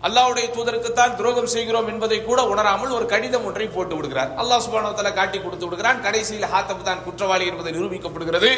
அல்லாவுடைய 0.07 0.47
தூதருக்குத்தான் 0.57 1.15
துரோகம் 1.19 1.50
செய்கிறோம் 1.53 1.88
என்பதை 1.93 2.19
கூட 2.27 2.41
உணராமல் 2.50 2.93
ஒரு 2.97 3.07
கடிதம் 3.12 3.47
ஒன்றை 3.49 3.67
போட்டு 3.77 3.95
விடுகிறார். 3.97 4.31
அல்லாஹ் 4.41 4.62
சுப்ஹானஹு 4.65 5.12
காட்டி 5.17 5.38
கொடுத்து 5.38 5.67
விடுகிறான். 5.67 5.99
கடைசியில் 6.05 6.50
ஹாத்தப் 6.53 6.85
தான் 6.88 7.00
குற்றவாளி 7.07 7.45
என்பதை 7.50 7.71
நிரூபிக்கப்படுகிறது. 7.77 8.50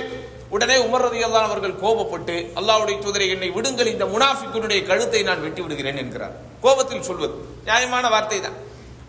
உடனே 0.55 0.77
உமர் 0.87 1.05
ரதியல்லான் 1.07 1.49
அவர்கள் 1.49 1.75
கோபப்பட்டு 1.83 2.37
அல்லாவுடைய 2.61 2.97
தூதரை 3.05 3.29
என்னை 3.35 3.49
விடுங்கள். 3.57 3.93
இந்த 3.95 4.07
முனாஃபிக்குனுடைய 4.15 4.81
கழுத்தை 4.91 5.23
நான் 5.29 5.45
வெட்டி 5.47 5.63
விடுகிறேன் 5.65 6.01
என்கிறார். 6.03 6.35
கோபத்தில் 6.65 7.07
சொல்வது 7.09 7.35
நியாயமான 7.69 8.05
வார்த்தை 8.15 8.41
தான். 8.47 8.59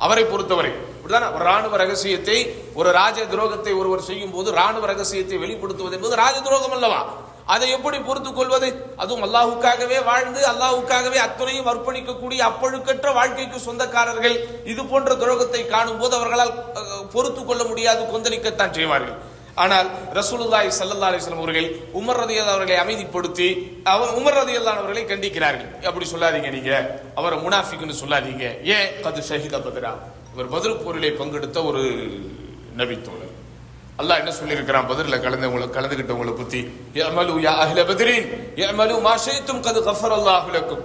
அவரை 0.05 0.23
பொறுத்தவரை 0.31 0.71
இப்படிதான்? 0.97 1.27
ஒரு 1.35 1.43
ராணுவ 1.49 1.75
ரகசியத்தை 1.83 2.37
ஒரு 2.79 2.89
ராஜ 2.99 3.19
துரோகத்தை 3.33 3.73
ஒருவர் 3.81 4.07
செய்யும் 4.09 4.33
போது 4.35 4.49
ராணுவ 4.59 4.85
ரகசியத்தை 4.93 5.37
வெளிப்படுத்துவது 5.43 5.97
என்பது 5.97 6.15
ராஜ 6.23 6.37
துரோகம் 6.47 6.75
அல்லவா? 6.77 7.01
அதை 7.53 7.67
எப்படி 7.77 7.97
பொறுத்து 8.07 8.31
கொள்வது 8.33 8.67
அதுவும் 9.01 9.25
அல்லாஹுக்காகவே 9.27 9.97
வாழ்ந்து 10.09 10.41
அல்லாஹுக்காகவே 10.51 11.17
அத்துணையும் 11.25 11.69
அர்ப்பணிக்கக்கூடிய 11.71 12.39
அப்பழுக்கற்ற 12.49 13.07
வாழ்க்கைக்கு 13.17 13.59
சொந்தக்காரர்கள் 13.67 14.37
இது 14.73 14.81
போன்ற 14.91 15.11
துரோகத்தை 15.23 15.61
காணும் 15.73 15.99
போது 16.01 16.15
அவர்களால் 16.19 16.55
பொறுத்து 17.15 17.43
கொள்ள 17.43 17.61
முடியாது 17.71 18.01
கொந்தளிக்கத்தான் 18.13 18.75
செய்வார்கள். 18.77 19.17
ஆனால் 19.63 19.87
ரசூலுல்லாய் 20.17 20.69
சல்லா 20.77 21.07
அலிஸ்லாம் 21.09 21.41
அவர்கள் 21.43 21.67
உமர் 21.99 22.19
ரதியல்லாஹு 22.21 22.55
அவர்களை 22.55 22.77
அமைதிப்படுத்தி 22.83 23.47
அவர் 23.93 24.11
உமர் 24.19 24.37
ரதியல்லான் 24.39 24.79
அவர்களை 24.81 25.03
கண்டிக்கிறார்கள். 25.09 25.71
அப்படி 25.89 26.05
சொல்லாதீங்க 26.13 26.51
நீங்க. 26.57 26.71
அவரை 27.19 27.37
முனாஃபிக்னு 27.45 28.01
சொல்லாதீங்க. 28.03 28.45
ஏன்? 28.75 28.87
கது 29.05 29.23
ஷஹிதா 29.29 29.59
பதிரா. 29.67 29.91
இவர் 30.33 30.53
பதில் 30.55 30.79
போரிலே 30.83 31.11
பங்கெடுத்த 31.19 31.65
ஒரு 31.71 31.83
நபித்தோழர். 32.79 33.30
அல்லாஹ் 34.01 34.19
என்ன 34.21 34.31
சொல்லியிருக்கிறான்? 34.39 34.87
பதிரில் 34.91 35.23
கலந்தவங்களை 35.25 35.67
கலந்துகிட்டவங்களை 35.77 36.33
பற்றி 36.39 36.59
யஅமலு 36.99 37.33
யா 37.45 37.53
அஹ்ல 37.63 37.81
பத்ரின். 37.89 38.27
யஅமலு 38.61 38.95
மாஷைத்தும் 39.07 39.61
கது 39.67 39.79
கஃபர் 39.89 40.15
அல்லாஹு 40.17 40.49
லக்கும். 40.57 40.83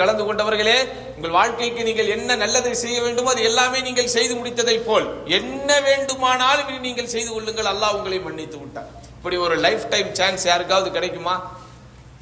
கலந்து 0.00 0.22
கொண்டவர்களே 0.26 0.76
உங்கள் 1.14 1.34
வாழ்க்கைக்கு 1.36 1.82
நீங்கள் 1.88 2.10
என்ன 2.16 2.36
நல்லதை 2.42 2.72
செய்ய 2.82 2.96
வேண்டுமோ 3.04 3.30
அது 3.32 3.42
எல்லாமே 3.50 3.78
நீங்கள் 3.86 4.12
செய்து 4.16 4.34
முடித்ததை 4.40 4.76
போல் 4.88 5.06
என்ன 5.38 5.68
வேண்டுமானாலும் 5.88 6.84
நீங்கள் 6.86 7.12
செய்து 7.14 7.30
கொள்ளுங்கள். 7.36 7.70
அல்லாஹ் 7.72 7.96
உங்களை 7.98 8.18
மன்னித்து 8.26 8.58
விட்டார் 8.60 8.90
இப்படி 9.16 9.36
ஒரு 9.46 9.56
லைஃப் 9.66 9.86
டைம் 9.94 10.10
சான்ஸ் 10.18 10.44
யாருக்காவது 10.50 10.90
கிடைக்குமா? 10.96 11.34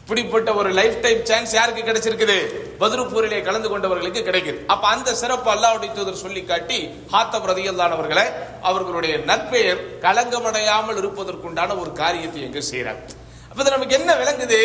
இப்படிப்பட்ட 0.08 0.50
ஒரு 0.60 0.70
லைஃப் 0.76 0.94
டைம் 1.04 1.18
சான்ஸ் 1.28 1.50
யாருக்கு 1.56 1.80
கிடைச்சிருக்குது? 1.86 2.36
பத்ரு 2.82 3.40
கலந்து 3.48 3.68
கொண்டவர்களுக்கு 3.72 4.20
கிடைக்குது. 4.28 4.60
அப்ப 4.72 4.84
அந்த 4.92 5.10
சிறப்பு 5.22 5.48
அல்லாவுடைய 5.54 5.90
தூதர் 5.96 6.20
சொல்லி 6.22 6.42
காட்டி 6.50 6.78
ஹாத்தம் 7.14 7.48
ரதியல்லானவர்களை 7.50 8.24
அவர்களுடைய 8.68 9.14
நற்பெயர் 9.30 9.82
களங்கமடையாமல் 10.04 11.00
இருப்பதற்குண்டான 11.00 11.76
ஒரு 11.82 11.90
காரியத்தை 12.00 12.40
எங்க 12.46 12.60
செய்யறாங்க 12.70 13.02
அப்ப 13.50 13.58
இது 13.62 13.74
நமக்கு 13.74 13.98
என்ன 13.98 14.14
விளங்குது? 14.20 14.60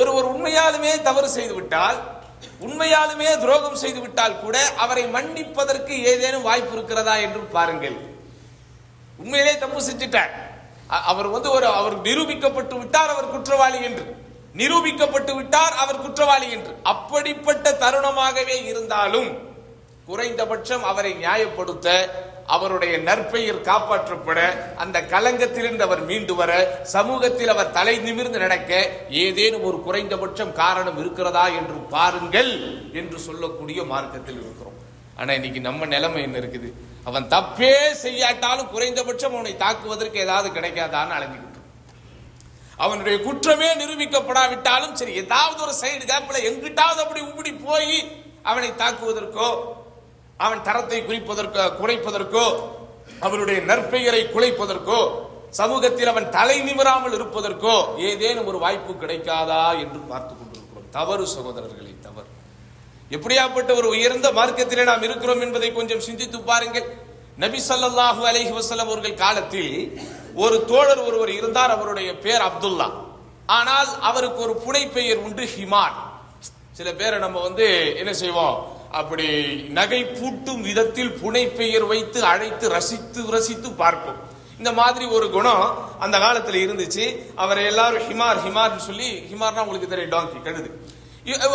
ஒருவர் 0.00 0.28
உண்மையாலுமே 0.34 0.92
தவறு 1.08 1.30
செய்து 1.36 1.56
விட்டால் 1.58 1.98
உண்மையாலுமே 2.66 3.28
துரோகம் 3.42 3.80
செய்து 3.82 4.00
விட்டால் 4.04 4.38
கூட 4.44 4.56
அவரை 4.84 5.04
மன்னிப்பதற்கு 5.16 5.96
ஏதேனும் 6.12 6.46
வாய்ப்பு 6.50 6.72
இருக்கிறதா 6.78 7.16
என்று 7.26 7.42
பாருங்கள். 7.56 7.98
உண்மையிலே 9.24 9.56
தப்பு 9.64 9.82
செஞ்சுட்டார். 9.88 10.32
அவர் 11.12 11.34
வந்து 11.36 11.50
ஒரு 11.58 11.68
அவர் 11.80 11.98
நிரூபிக்கப்பட்டு 12.08 12.74
விட்டார் 12.84 13.14
அவர் 13.16 13.32
குற்றவாளி 13.34 13.80
என்று. 13.90 14.06
நிரூபிக்கப்பட்டு 14.58 15.32
விட்டார் 15.38 15.74
அவர் 15.82 16.02
குற்றவாளி 16.04 16.48
என்று. 16.56 16.72
அப்படிப்பட்ட 16.92 17.66
தருணமாகவே 17.84 18.56
இருந்தாலும் 18.70 19.30
குறைந்தபட்சம் 20.08 20.84
அவரை 20.90 21.12
நியாயப்படுத்த 21.22 21.86
அவருடைய 22.54 22.94
நற்பெயர் 23.08 23.58
காப்பாற்றப்பட 23.68 24.38
அந்த 24.82 24.98
கலங்கத்திலிருந்து 25.12 25.84
அவர் 25.86 26.02
மீண்டு 26.10 26.34
வர 26.38 26.52
சமூகத்தில் 26.92 27.52
அவர் 27.54 27.74
தலை 27.78 27.94
நிமிர்ந்து 28.06 28.38
நடக்க 28.44 28.70
ஏதேனும் 29.24 29.66
ஒரு 29.70 29.78
குறைந்தபட்சம் 29.86 30.52
காரணம் 30.60 30.98
இருக்கிறதா 31.02 31.44
என்று 31.58 31.76
பாருங்கள் 31.94 32.52
என்று 33.00 33.18
சொல்லக்கூடிய 33.26 33.82
மார்க்கத்தில் 33.92 34.40
இருக்கிறோம். 34.44 34.78
ஆனா 35.20 35.30
இன்னைக்கு 35.38 35.60
நம்ம 35.60 35.86
நிலைமை 35.94 36.22
என்ன 36.22 36.38
இருக்குது? 36.42 36.70
அவன் 37.08 37.28
தப்பே 37.34 37.74
செய்யாட்டாலும் 38.04 38.72
குறைந்தபட்சம் 38.74 39.36
அவனை 39.36 39.54
தாக்குவதற்கு 39.64 40.18
ஏதாவது 40.26 40.48
கிடைக்காதான்னு 40.56 41.16
அழைஞ்சிக்கிறோம் 41.18 41.47
அவனுடைய 42.84 43.16
குற்றமே 43.26 43.68
நிரூபிக்கப்படாவிட்டாலும் 43.80 44.96
சரி 45.00 45.14
ஏதாவது 45.22 45.60
ஒரு 45.66 45.74
சைடு 45.82 46.04
கேப்பில் 46.10 46.46
எங்கிட்டாவது 46.48 47.00
அப்படி 47.04 47.20
இப்படி 47.28 47.52
போய் 47.66 47.96
அவனை 48.50 48.70
தாக்குவதற்கோ 48.82 49.48
அவன் 50.46 50.60
தரத்தை 50.68 51.00
குறிப்பதற்கோ 51.08 51.64
குறைப்பதற்கோ 51.80 52.44
அவனுடைய 53.26 53.58
நற்பெயரை 53.70 54.22
குலைப்பதற்கோ 54.34 55.00
சமூகத்தில் 55.58 56.10
அவன் 56.12 56.26
தலை 56.36 56.56
நிமிராமல் 56.68 57.14
இருப்பதற்கோ 57.18 57.74
ஏதேனும் 58.08 58.48
ஒரு 58.50 58.58
வாய்ப்பு 58.64 58.92
கிடைக்காதா 59.02 59.62
என்று 59.82 60.00
பார்த்து 60.10 60.32
கொண்டிருக்கிறோம். 60.34 60.88
தவறு 60.96 61.24
சகோதரர்களை 61.34 61.92
தவறு. 62.06 62.28
எப்படியாப்பட்ட 63.16 63.70
ஒரு 63.80 63.88
உயர்ந்த 63.96 64.28
மார்க்கத்திலே 64.38 64.84
நாம் 64.90 65.06
இருக்கிறோம் 65.08 65.42
என்பதை 65.46 65.70
கொஞ்சம் 65.78 66.04
சிந்தித்து 66.08 66.38
பாருங்கள். 66.50 66.86
நபி 67.44 67.58
சல்லாஹூ 67.68 68.22
அலஹி 68.30 68.52
வசலம் 68.58 68.88
அவர்கள் 68.90 69.20
காலத்தில் 69.24 69.72
ஒரு 70.44 70.56
தோழர் 70.70 71.02
ஒருவர் 71.08 71.32
இருந்தார் 71.38 71.74
அவருடைய 71.76 72.10
பேர் 72.24 72.46
அப்துல்லா. 72.48 72.88
ஆனால் 73.58 73.90
அவருக்கு 74.08 74.40
ஒரு 74.46 74.54
புனை 74.64 74.82
பெயர் 74.96 75.22
உண்டு 75.26 75.44
ஹிமார். 75.54 75.96
சில 76.78 76.88
பேரை 76.98 77.16
நம்ம 77.24 77.38
வந்து 77.46 77.66
என்ன 78.00 78.12
செய்வோம் 78.22 78.56
அப்படி 79.00 79.26
நகை 79.78 80.00
பூட்டும் 80.18 80.60
விதத்தில் 80.68 81.14
புனை 81.22 81.42
பெயர் 81.60 81.86
வைத்து 81.92 82.20
அழைத்து 82.32 82.66
ரசித்து 82.76 83.20
ரசித்து 83.36 83.70
பார்ப்போம். 83.82 84.20
இந்த 84.60 84.70
மாதிரி 84.80 85.04
ஒரு 85.16 85.26
குணம் 85.36 85.64
அந்த 86.04 86.16
காலத்தில் 86.24 86.62
இருந்துச்சு. 86.66 87.04
அவரை 87.42 87.64
எல்லாரும் 87.70 88.06
ஹிமார் 88.10 88.42
ஹிமார்னு 88.46 88.86
சொல்லி 88.88 89.10
ஹிமார்னா 89.32 89.64
உங்களுக்கு 89.66 89.92
தெரியும் 89.94 90.14
டாங்கி 90.14 90.40
கழுது. 90.46 90.70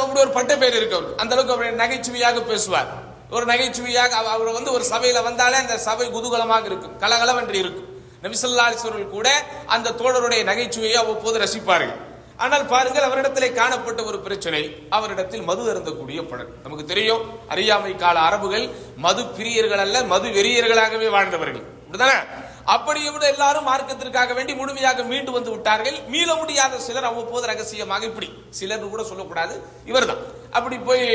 அப்படி 0.02 0.20
ஒரு 0.26 0.34
பட்ட 0.38 0.54
பேர் 0.62 0.78
இருக்கு 0.80 0.98
அவருக்கு. 0.98 1.20
அந்த 1.22 1.34
அளவுக்கு 1.36 1.56
அவர் 1.56 1.82
நகைச்சுவையாக 1.84 2.42
பேசுவார். 2.52 2.92
ஒரு 3.36 3.46
நகைச்சுவையாக 3.52 4.16
அவர் 4.36 4.58
வந்து 4.58 4.72
ஒரு 4.78 4.86
சபையில 4.94 5.22
வந்தாலே 5.30 5.58
அந்த 5.64 5.78
சபை 5.88 6.08
குதூகலமாக 6.16 6.66
இருக்கும் 6.72 6.98
கலகலவென்று 7.04 7.58
இருக்கும். 7.64 7.90
நபிசல்லா 8.24 8.66
கூட 9.16 9.28
அந்த 9.76 9.94
தோழருடைய 10.02 10.42
நகைச்சுவையை 10.52 10.98
அவ்வப்போது 11.04 11.38
ரசிப்பார்கள். 11.46 11.94
ஆனால் 12.44 12.64
பாருங்கள் 12.72 13.06
அவரிடத்திலே 13.08 13.50
காணப்பட்ட 13.58 14.02
ஒரு 14.10 14.18
பிரச்சனை 14.26 14.62
அவரிடத்தில் 14.98 15.44
மது 15.50 15.64
அருந்தக்கூடிய 15.72 16.20
பழக்கம் 16.30 16.62
நமக்கு 16.66 16.86
தெரியும் 16.92 17.24
அறியாமை 17.54 17.92
கால 18.04 18.16
அரபுகள் 18.28 18.66
மது 19.06 19.24
பிரியர்கள் 19.38 19.84
அல்ல 19.86 19.98
மது 20.14 20.28
வெறியர்களாகவே 20.38 21.10
வாழ்ந்தவர்கள். 21.16 21.66
அப்படிதானே 21.86 22.18
அப்படியே 22.76 23.10
விட 23.14 23.24
எல்லாரும் 23.34 23.68
மார்க்கத்திற்காக 23.70 24.34
வேண்டி 24.38 24.54
முழுமையாக 24.60 25.04
மீண்டு 25.12 25.32
வந்து 25.38 25.52
விட்டார்கள். 25.54 25.98
மீள 26.14 26.30
முடியாத 26.42 26.80
சிலர் 26.88 27.10
அவ்வப்போது 27.10 27.46
ரகசியமாக 27.52 28.06
இப்படி 28.12 28.30
சிலர் 28.60 28.94
கூட 28.94 29.04
சொல்லக்கூடாது 29.12 29.56
இவர்தான். 29.92 30.22
அப்படி 30.58 30.78
போய் 30.90 31.06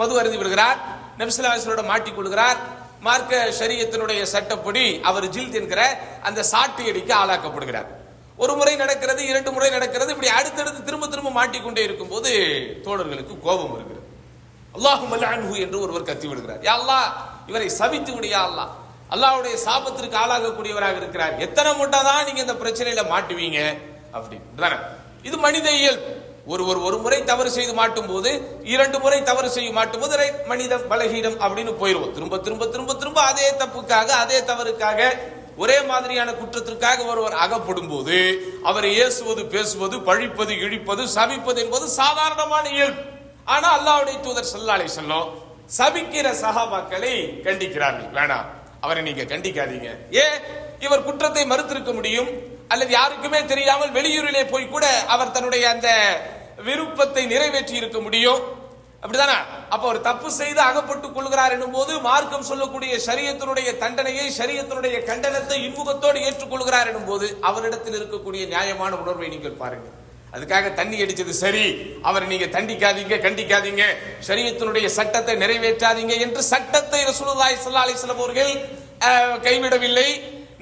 மது 0.00 0.20
அருந்தி 0.20 0.38
விடுகிறார் 0.40 0.78
நபிசுல்லாசரோட 1.20 1.82
மாட்டிக்கொள்கிறார். 1.92 2.60
மார்க்க 3.06 3.48
சரியத்தினுடைய 3.60 4.22
சட்டப்படி 4.22 5.00
அவர் 5.02 5.24
ஜில்த் 5.24 5.54
என்கிற 5.60 5.98
அந்த 6.22 6.42
சாட்டு 6.42 6.88
அடிக்க 6.88 7.14
ஆளாக்கப்படுகிறார். 7.14 7.86
ஒரு 8.36 8.56
முறை 8.56 8.76
நடக்கிறது 8.76 9.26
இரண்டு 9.26 9.52
முறை 9.52 9.70
நடக்கிறது 9.70 10.10
இப்படி 10.10 10.30
அடுத்தடுத்து 10.32 10.84
திரும்ப 10.84 11.06
திரும்ப 11.06 11.30
மாட்டிக்கொண்டே 11.30 11.82
இருக்கும் 11.82 12.08
போது 12.08 12.30
தோழர்களுக்கு 12.84 13.40
கோபம் 13.40 13.72
வருகிறது. 13.72 14.06
அல்லாஹு 14.74 15.04
மல்லான்ஹு 15.12 15.58
என்று 15.58 15.80
ஒருவர் 15.80 16.02
கத்தி 16.02 16.28
விடுகிறார். 16.28 16.60
யா 16.60 16.74
அல்லாஹ் 16.80 17.12
இவரை 17.46 17.68
சவித்து 17.68 18.12
விடியா 18.12 18.40
அல்லாஹ். 18.48 18.70
அல்லாவுடைய 19.10 19.54
சாபத்திற்கு 19.66 20.16
ஆளாகக்கூடியவராக 20.24 20.96
இருக்கிறார். 20.96 21.38
எத்தனை 21.38 21.76
முட்டை 21.76 22.02
தான் 22.02 22.24
நீங்க 22.24 22.40
இந்த 22.40 22.52
பிரச்சனையில 22.52 23.02
மாட்டுவீங்க? 23.14 23.78
அப்படின்னு 24.14 24.78
இது 25.22 25.36
மனித 25.36 25.70
இயல்பு. 25.70 26.21
ஒருவர் 26.46 26.76
ஒரு 26.76 26.98
முறை 26.98 27.24
தவறு 27.24 27.50
செய்து 27.50 27.74
மாட்டும் 27.74 28.06
போது 28.06 28.60
இரண்டு 28.62 28.98
முறை 28.98 29.22
தவறு 29.22 29.50
செய்து 29.50 29.72
மாட்டும் 29.72 30.00
போது 30.00 30.16
மனிதன் 30.16 30.46
மனிதம் 30.46 30.88
பலகீனம் 30.88 31.38
அப்படின்னு 31.40 31.72
போயிடுவோம் 31.80 32.12
திரும்ப 32.12 32.38
திரும்ப 32.38 32.66
திரும்ப 32.66 32.94
திரும்ப 32.94 33.20
அதே 33.20 33.50
தப்புக்காக 33.50 34.08
அதே 34.08 34.40
தவறுக்காக 34.40 35.18
ஒரே 35.56 35.82
மாதிரியான 35.82 36.32
குற்றத்திற்காக 36.32 37.06
ஒருவர் 37.06 37.32
அகப்படும் 37.32 37.88
போது 37.88 38.18
அவரை 38.64 38.96
ஏசுவது 38.96 39.46
பேசுவது 39.46 40.00
பழிப்பது 40.00 40.58
இழிப்பது 40.58 41.04
சபிப்பது 41.04 41.56
என்பது 41.56 41.88
சாதாரணமான 41.88 42.68
இயல்பு. 42.68 43.02
ஆனா 43.44 43.68
அல்லாவுடைய 43.78 44.20
தூதர் 44.20 44.50
செல்லாலை 44.56 44.88
அலைஹி 44.88 45.30
சபிக்கிற 45.78 46.26
சகாபாக்களை 46.44 47.12
கண்டிக்கிறார்கள். 47.46 48.10
வேணாம் 48.12 48.46
அவரை 48.80 49.02
நீங்க 49.02 49.22
கண்டிக்காதீங்க. 49.22 49.90
ஏன்? 50.10 50.40
இவர் 50.80 51.02
குற்றத்தை 51.02 51.44
மறுத்திருக்க 51.44 51.94
முடியும். 51.94 52.51
அல்லது 52.68 52.92
யாருக்குமே 52.98 53.40
தெரியாமல் 53.52 53.94
வெளியூரிலே 53.98 54.42
போய் 54.50 54.72
கூட 54.74 54.86
அவர் 55.14 55.34
தன்னுடைய 55.36 55.64
அந்த 55.74 55.88
விருப்பத்தை 56.68 57.22
நிறைவேற்றி 57.32 57.74
இருக்க 57.80 58.00
முடியும். 58.00 58.42
அப்படிதானா? 59.02 59.36
அப்ப 59.74 59.84
ஒரு 59.92 60.00
தப்பு 60.08 60.28
செய்து 60.40 60.60
அகப்பட்டுக் 60.66 61.14
கொள்கிறார் 61.16 61.54
என்னும் 61.54 61.74
போது 61.76 61.92
மார்க்கம் 62.08 62.48
சொல்லக்கூடிய 62.50 62.92
சரியத்தினுடைய 63.06 63.68
தண்டனையை 63.80 64.26
சரியத்தினுடைய 64.38 64.96
கண்டனத்தை 65.08 65.56
இன்முகத்தோடு 65.66 66.18
ஏற்றுக்கொள்கிறார் 66.26 66.90
என்னும் 66.90 67.08
போது 67.10 67.28
அவரிடத்தில் 67.50 67.98
இருக்கக்கூடிய 67.98 68.42
நியாயமான 68.52 68.92
உணர்வை 69.02 69.28
நீங்கள் 69.34 69.60
பாருங்க 69.62 69.88
அதுக்காக 70.34 70.68
தண்ணி 70.74 70.96
அடிச்சது 71.04 71.32
சரி. 71.44 71.64
அவரை 72.08 72.26
நீங்க 72.28 72.46
தண்டிக்காதீங்க 72.54 73.16
கண்டிக்காதீங்க. 73.24 73.82
சரியத்தினுடைய 74.28 74.86
சட்டத்தை 74.98 75.34
நிறைவேற்றாதீங்க 75.42 76.14
என்று 76.26 76.42
சட்டத்தை 76.52 77.00
ரசூலுல்லாஹி 77.10 77.56
ஸல்லல்லாஹு 77.64 77.86
அலைஹி 77.86 77.98
வஸல்லம் 77.98 78.22
அவர்கள் 78.22 78.52
கைவிடவில்லை. 79.46 80.08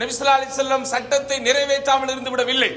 நபிசுல்லா 0.01 0.35
அலி 0.39 0.47
செல்லம் 0.59 0.85
சட்டத்தை 0.91 1.37
நிறைவேற்றாமல் 1.47 2.11
இருந்து 2.13 2.31
விடவில்லை. 2.35 2.69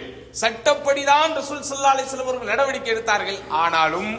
சட்டப்படிதான் 0.42 1.34
ரசூல் 1.40 1.68
சல்லா 1.70 1.92
அலி 1.96 2.04
செல்லம் 2.12 2.30
அவர்கள் 2.30 2.52
நடவடிக்கை 2.54 2.92
எடுத்தார்கள். 2.94 3.38
ஆனாலும் 3.64 4.10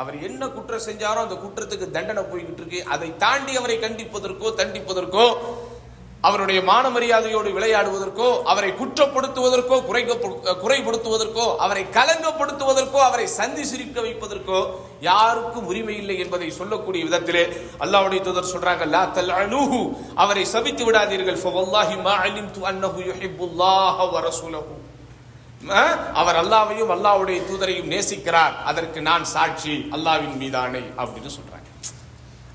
அவர் 0.00 0.16
என்ன 0.28 0.42
குற்றம் 0.54 0.86
செஞ்சாரோ 0.86 1.20
அந்த 1.26 1.36
குற்றத்துக்கு 1.44 1.86
தண்டனை 1.96 2.22
போய்கிட்டு 2.30 2.62
இருக்கு. 2.62 2.80
அதை 2.94 3.08
தாண்டி 3.24 3.52
அவரை 3.60 3.76
கண்டிப்பதற்கோ 3.84 4.50
தண்டிப்பதற்கோ 4.60 5.26
அவருடைய 6.28 6.58
மான 6.68 6.84
மரியாதையோடு 6.94 7.50
விளையாடுவதற்கோ 7.56 8.26
அவரை 8.52 8.70
குற்றப்படுத்துவதற்கோ 8.80 9.76
குறைக்க 9.88 10.12
குறைப்படுத்துவதற்கோ 10.64 11.46
அவரை 11.64 11.84
கலங்கப்படுத்துவதற்கோ 11.96 12.98
அவரை 13.06 13.26
சந்தி 13.36 13.64
சிரிக்க 13.70 13.96
வைப்பதற்கோ 14.06 14.58
யாருக்கும் 15.08 15.68
உரிமை 15.70 15.96
இல்லை 16.02 16.16
என்பதை 16.24 16.48
சொல்லக்கூடிய 16.58 17.02
விதத்திலே 17.08 17.44
அல்லாவுடைய 17.86 18.20
தூதர் 18.26 18.52
சொல்றாங்க 18.52 18.86
லா 18.94 19.02
தல்அனுஹு 19.18 19.80
அவரை 20.24 20.44
சபித்து 20.54 20.84
விடாதீர்கள். 20.88 21.40
ஃபவல்லாஹி 21.44 21.96
மா 22.06 22.14
அலிம்து 22.26 22.60
அன்னஹு 22.72 23.00
யுஹிப்புல்லாஹ 23.10 23.96
வ 24.14 24.22
ரசூலஹு. 24.28 24.72
அவர் 26.20 26.40
அல்லாஹ்வையும் 26.42 26.92
அல்லாஹ்வுடைய 26.96 27.38
தூதரையும் 27.48 27.90
நேசிக்கிறார். 27.94 28.54
அதற்கு 28.70 28.98
நான் 29.08 29.24
சாட்சி 29.34 29.74
அல்லாஹ்வின் 29.96 30.38
மீதானே 30.42 30.84
அப்படின்னு 31.02 31.32
சொல்றாங்க. 31.38 31.59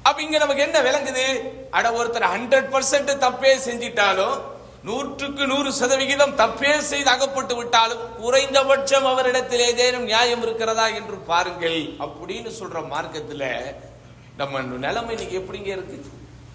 அப்ப 0.05 0.19
இங்க 0.21 0.37
நமக்கு 0.39 0.65
என்ன 0.65 0.79
விளங்குது? 0.81 1.25
அட 1.73 1.85
ஒருத்தர் 1.97 2.31
ஹண்ட்ரட் 2.33 2.69
பர்சன்ட் 2.73 3.11
தப்பே 3.23 3.53
செஞ்சிட்டாலும் 3.63 4.35
நூற்றுக்கு 4.83 5.43
நூறு 5.49 5.69
சதவிகிதம் 5.77 6.35
தப்பே 6.39 6.73
செய்து 6.89 7.09
அகப்பட்டு 7.13 7.53
விட்டாலும் 7.59 8.03
குறைந்தபட்சம் 8.19 9.07
அவரிடத்தில் 9.11 9.63
ஏதேனும் 9.69 10.09
நியாயம் 10.09 10.43
இருக்கிறதா 10.45 10.85
என்று 10.99 11.17
பாருங்கள் 11.29 11.79
அப்படின்னு 12.05 12.51
சொல்ற 12.59 12.83
மார்க்கத்தில் 12.91 13.47
நம்ம 14.37 14.53
நிலைமை 14.79 15.11
இன்னைக்கு 15.15 15.39
எப்படிங்க 15.41 15.71
இருக்கு? 15.75 15.97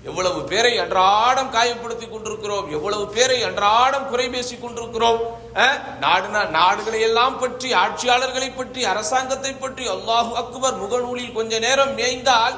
எவ்வளவு 0.04 0.40
பேரை 0.50 0.70
அன்றாடம் 0.82 1.50
காயப்படுத்தி 1.54 2.06
கொண்டிருக்கிறோம் 2.06 2.68
எவ்வளவு 2.76 3.04
பேரை 3.14 3.38
அன்றாடம் 3.44 4.06
குறை 4.10 4.26
பேசி 4.28 4.54
கொண்டிருக்கிறோம் 4.56 5.18
நாடுனா 6.04 6.42
நாடுகளை 6.54 7.00
எல்லாம் 7.08 7.36
பற்றி 7.38 7.68
ஆட்சியாளர்களை 7.80 8.48
பற்றி 8.52 8.82
அரசாங்கத்தை 8.92 9.52
பற்றி 9.56 9.84
அல்லாஹு 9.94 10.30
அக்பர் 10.42 10.78
முகநூலில் 10.80 11.34
கொஞ்ச 11.34 11.58
நேரம் 11.60 11.92
மேய்ந்தால் 11.98 12.56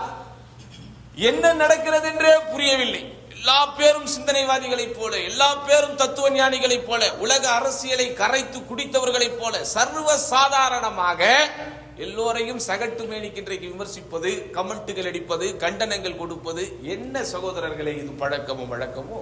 என்ன 1.16 1.52
நடக்கிறது 1.54 2.06
என்றே 2.08 2.32
புரியவில்லை. 2.52 3.02
எல்லா 3.34 3.58
பேரும் 3.78 4.06
சிந்தனைவாதிகளைப் 4.06 4.96
போல 4.98 5.12
எல்லா 5.28 5.48
பேரும் 5.66 5.96
தத்துவ 5.96 6.28
ஞானிகளைப் 6.30 6.86
போல 6.86 7.02
உலக 7.18 7.44
அரசியலை 7.50 8.06
கரைத்து 8.12 8.58
குடித்தவர்களைப் 8.60 9.38
போல 9.40 9.64
சர்வ 9.72 10.16
சாதாரணமாக 10.32 11.20
எல்லோரையும் 11.98 12.60
சகட்டு 12.68 13.04
மேனிக்கு 13.08 13.40
இன்றைக்கு 13.42 13.66
விமர்சிப்பது 13.68 14.30
கமெண்ட்டுகள் 14.56 15.08
அடிப்பது 15.10 15.46
கண்டனங்கள் 15.64 16.16
கொடுப்பது 16.16 16.62
என்ன 16.94 17.22
சகோதரர்களே 17.32 17.94
இது 17.96 18.12
பழக்கமும் 18.22 18.72
வழக்கமோ? 18.72 19.20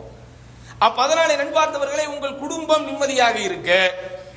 அப்ப 0.79 1.03
அதனாலே 1.03 1.35
நண்பார்ந்தவர்களே 1.37 2.07
உங்கள் 2.07 2.38
குடும்பம் 2.38 2.85
நிம்மதியாக 2.85 3.38
இருக்க 3.40 3.70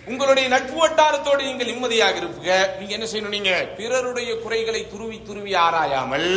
உங்களுடைய 0.08 0.48
நட்பு 0.48 0.78
வட்டாரத்தோடு 0.80 1.42
நீங்கள் 1.44 1.72
நிம்மதியாக 1.72 2.18
இருப்பீங்க 2.18 2.54
நீங்க 2.80 2.94
என்ன 2.94 3.08
செய்யணும் 3.12 3.36
நீங்க? 3.38 3.52
பிறருடைய 3.78 4.32
குறைகளை 4.42 4.82
துருவி 4.88 5.20
துருவி 5.22 5.54
ஆராயாமல் 5.66 6.30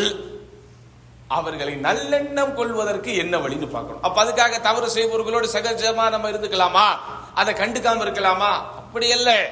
அவர்களை 1.28 1.74
நல்லெண்ணம் 1.74 2.54
கொள்வதற்கு 2.54 3.16
என்ன 3.16 3.38
வழின்னு 3.38 3.70
பார்க்கணும். 3.70 4.02
அப்ப 4.02 4.24
அதுக்காக 4.24 4.60
தவறு 4.60 4.86
செய்பவர்களோடு 4.86 5.44
சகஜமா 5.44 6.10
நம்ம 6.10 6.30
இருந்துக்கலாமா? 6.30 6.98
அதை 7.34 7.54
கண்டுக்காம 7.54 8.04
இருக்கலாமா? 8.04 8.48
அப்படி 8.56 9.12
அல்ல 9.12 9.50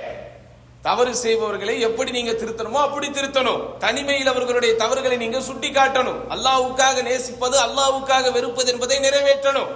தவறு 0.82 1.16
செய்பவர்களை 1.16 1.80
எப்படி 1.80 2.10
நீங்க 2.10 2.32
திருத்தணுமோ 2.32 2.72
அப்படி 2.72 3.08
திருத்தணும். 3.08 3.76
தனிமையில் 3.76 4.26
அவர்களுடைய 4.26 4.74
தவறுகளை 4.74 5.16
நீங்க 5.16 5.40
சுட்டி 5.40 5.70
காட்டணும் 5.70 6.16
அல்லாஹ்வுக்காக 6.30 7.02
நேசிப்பது 7.02 7.60
அல்லாவுக்காக 7.60 8.32
வெறுப்பது 8.32 8.72
என்பதை 8.72 8.98
நிறைவேற்றணும். 8.98 9.66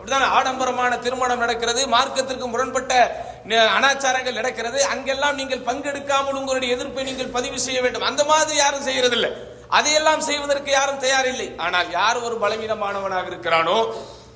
அப்படிதான்? 0.00 0.24
ஆடம்பரமான 0.24 0.98
திருமணம் 0.98 1.38
நடக்கிறது 1.38 1.88
மார்க்கத்திற்கு 1.88 2.46
முரண்பட்ட 2.46 3.24
ந- 3.48 3.68
அனாச்சாரங்கள் 3.78 4.32
நடக்கிறது. 4.32 4.84
அங்கெல்லாம் 4.84 5.34
நீங்கள் 5.34 5.58
பங்கெடுக்காமல் 5.58 6.32
உங்களுடைய 6.32 6.74
எதிர்ப்பை 6.74 7.04
நீங்கள் 7.04 7.26
பதிவு 7.26 7.60
செய்ய 7.60 7.82
வேண்டும். 7.82 8.02
அந்த 8.02 8.24
மாதிரி 8.24 8.56
யாரும் 8.56 8.86
செய்யறதில்லை. 8.86 9.54
அதையெல்லாம் 9.70 10.20
செய்வதற்கு 10.20 10.70
யாரும் 10.70 11.00
தயார் 11.00 11.28
இல்லை 11.28 11.48
ஆனால் 11.56 11.90
யார் 11.90 12.18
ஒரு 12.22 12.36
பலவீனமானவனாக 12.38 13.26
இருக்கிறானோ 13.26 13.78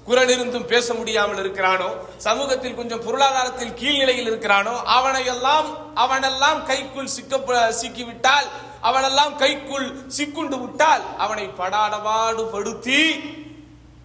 குரல் 0.04 0.30
இருந்தும் 0.30 0.66
பேச 0.66 0.94
முடியாமல் 0.94 1.40
இருக்கிறானோ 1.40 1.88
சமூகத்தில் 2.18 2.74
கொஞ்சம் 2.74 3.02
பொருளாதாரத்தில் 3.04 3.74
கீழ்நிலையில் 3.74 4.30
இருக்கிறானோ 4.30 4.74
அவனையெல்லாம் 4.90 5.68
அவனெல்லாம் 5.94 6.60
கைக்குள் 6.64 7.06
சிக்க 7.08 7.60
சிக்கிவிட்டால் 7.72 8.48
அவனெல்லாம் 8.80 9.34
கைக்குள் 9.36 9.88
சிக்குண்டு 10.08 10.58
விட்டால் 10.60 11.04
அவனை 11.18 11.46
படாடபாடுபடுத்தி 11.58 13.00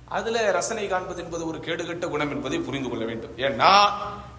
அதுல 0.08 0.42
ரசனை 0.58 0.84
காண்பது 0.88 1.20
என்பது 1.24 1.44
ஒரு 1.52 1.60
கேடுகட்ட 1.66 2.06
குணம் 2.10 2.32
என்பதை 2.34 2.58
புரிந்து 2.66 2.90
கொள்ள 2.90 3.04
வேண்டும். 3.10 3.34
ஏன்னா 3.46 3.72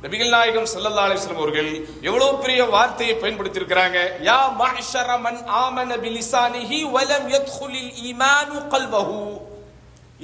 நபிகள் 0.05 0.33
நாயகம் 0.35 0.69
சல்லல்லா 0.73 1.07
அலைஹி 1.09 1.35
அவர்கள் 1.37 1.71
எவ்வளவு 2.09 2.39
பெரிய 2.45 2.61
வார்த்தையை 2.75 3.15
பயன்படுத்தி 3.23 3.61
இருக்கிறாங்க 3.61 3.99
யா 4.29 4.39
மஹ்ஷர 4.63 5.19
மன் 5.25 5.41
ஆமன 5.65 5.91
பிலிசானிஹி 6.05 6.79
வலம் 6.95 7.29
யத்ஹுலில் 7.35 7.93
ஈமானு 8.09 8.57
கல்பஹு. 8.75 9.21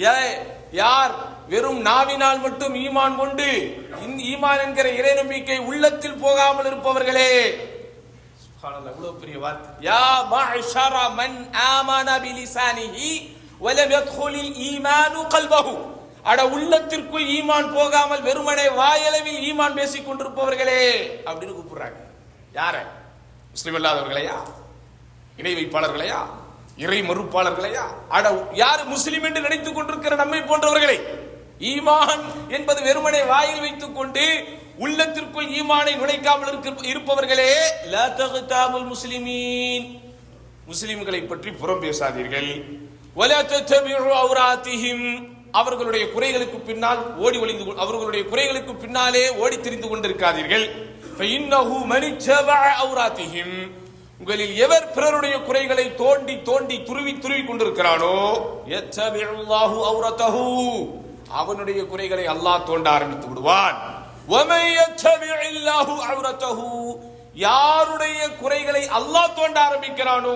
ஏ 0.05 0.17
யார் 0.81 1.13
வெறும் 1.53 1.81
நாவினால் 1.89 2.41
மட்டும் 2.47 2.75
ஈமான் 2.85 3.19
கொண்டு 3.21 3.49
ஈமான் 4.31 4.63
என்கிற 4.67 4.87
இறை 5.01 5.13
நம்பிக்கை 5.21 5.59
உள்ளத்தில் 5.71 6.21
போகாமல் 6.25 6.69
இருப்பவர்களே. 6.71 7.33
சுப்ஹானல்லாஹ், 8.45 8.95
எவ்வளவு 8.95 9.21
பெரிய 9.23 9.37
வார்த்தை. 9.45 9.71
யா 9.91 10.03
மஹ்ஷர 10.35 10.95
மன் 11.21 11.39
ஆமன 11.75 12.09
பிலிசானிஹி 12.25 13.13
வலம் 13.63 13.91
யத்குலில் 13.91 14.53
ஈமானு 14.53 15.27
கல்பஹு 15.29 15.91
அட 16.23 16.47
உள்ளத்திற்குள் 16.47 17.29
ஈமான் 17.29 17.75
போகாமல் 17.75 18.23
வெறுமனே 18.23 18.69
வாயளவில் 18.69 19.53
ஈமான் 19.53 19.75
பேசிக் 19.75 20.11
கொண்டிருப்பவர்களே 20.11 20.91
அப்படின்னு 21.27 21.55
கூப்பிடுறாங்க. 21.55 21.97
யார? 22.55 22.87
முஸ்லிம் 23.51 23.77
இல்லாதவர்களையா? 23.77 24.43
இணை 25.37 25.55
வைப்பாளர்களையா? 25.55 26.19
இறை 26.77 27.03
மறுப்பாளர்களையா? 27.03 27.85
அட 28.09 28.49
யார் 28.53 28.85
முஸ்லிம் 28.85 29.23
என்று 29.23 29.41
நினைத்துக் 29.41 29.75
கொண்டிருக்கிற 29.75 30.17
நம்மை 30.17 30.41
போன்றவர்களை? 30.41 31.01
ஈமான் 31.61 32.21
என்பது 32.49 32.83
வெறுமனை 32.83 33.27
வாயில் 33.27 33.61
வைத்துக் 33.61 33.95
கொண்டு 33.95 34.45
உள்ளத்திற்குள் 34.79 35.47
ஈமானை 35.47 35.97
நுழைக்காமல் 35.97 36.49
இருக்க- 36.49 36.89
இருப்பவர்களே 36.89 37.53
முஸ்லிமீன் 38.71 40.01
முஸ்லிம்களை 40.71 41.29
பற்றி 41.29 41.51
புறம் 41.51 41.83
பேசாதீர்கள். 41.83 42.82
அவர்களுடைய 45.53 46.07
குறைகளுக்கு 46.07 46.59
பின்னால் 46.59 47.17
ஓடி 47.17 47.39
ஒளிந்து 47.39 47.77
அவர்களுடைய 47.77 48.27
குறைகளுக்கு 48.27 48.79
பின்னாலே 48.79 49.31
ஓடி 49.35 49.61
திரிந்து 49.61 49.87
கொண்டிருக்காதீர்கள். 49.89 50.71
உங்களில் 54.19 54.57
எவர் 54.57 54.93
பிறருடைய 54.93 55.41
குறைகளை 55.41 55.95
தோண்டி 55.95 56.43
தோண்டி 56.43 56.83
துருவி 56.83 57.19
துருவி 57.19 57.41
கொண்டிருக்கிறானோ? 57.41 58.15
அவனுடைய 61.29 61.85
குறைகளை 61.85 62.25
அல்லாஹ் 62.25 62.63
தோண்ட 62.63 62.91
ஆரம்பித்து 62.91 63.29
விடுவான். 63.29 63.77
யாருடைய 67.35 68.29
குறைகளை 68.41 68.89
அல்லாஹ் 68.99 69.35
தோண்ட 69.35 69.61
ஆரம்பிக்கிறானோ? 69.61 70.35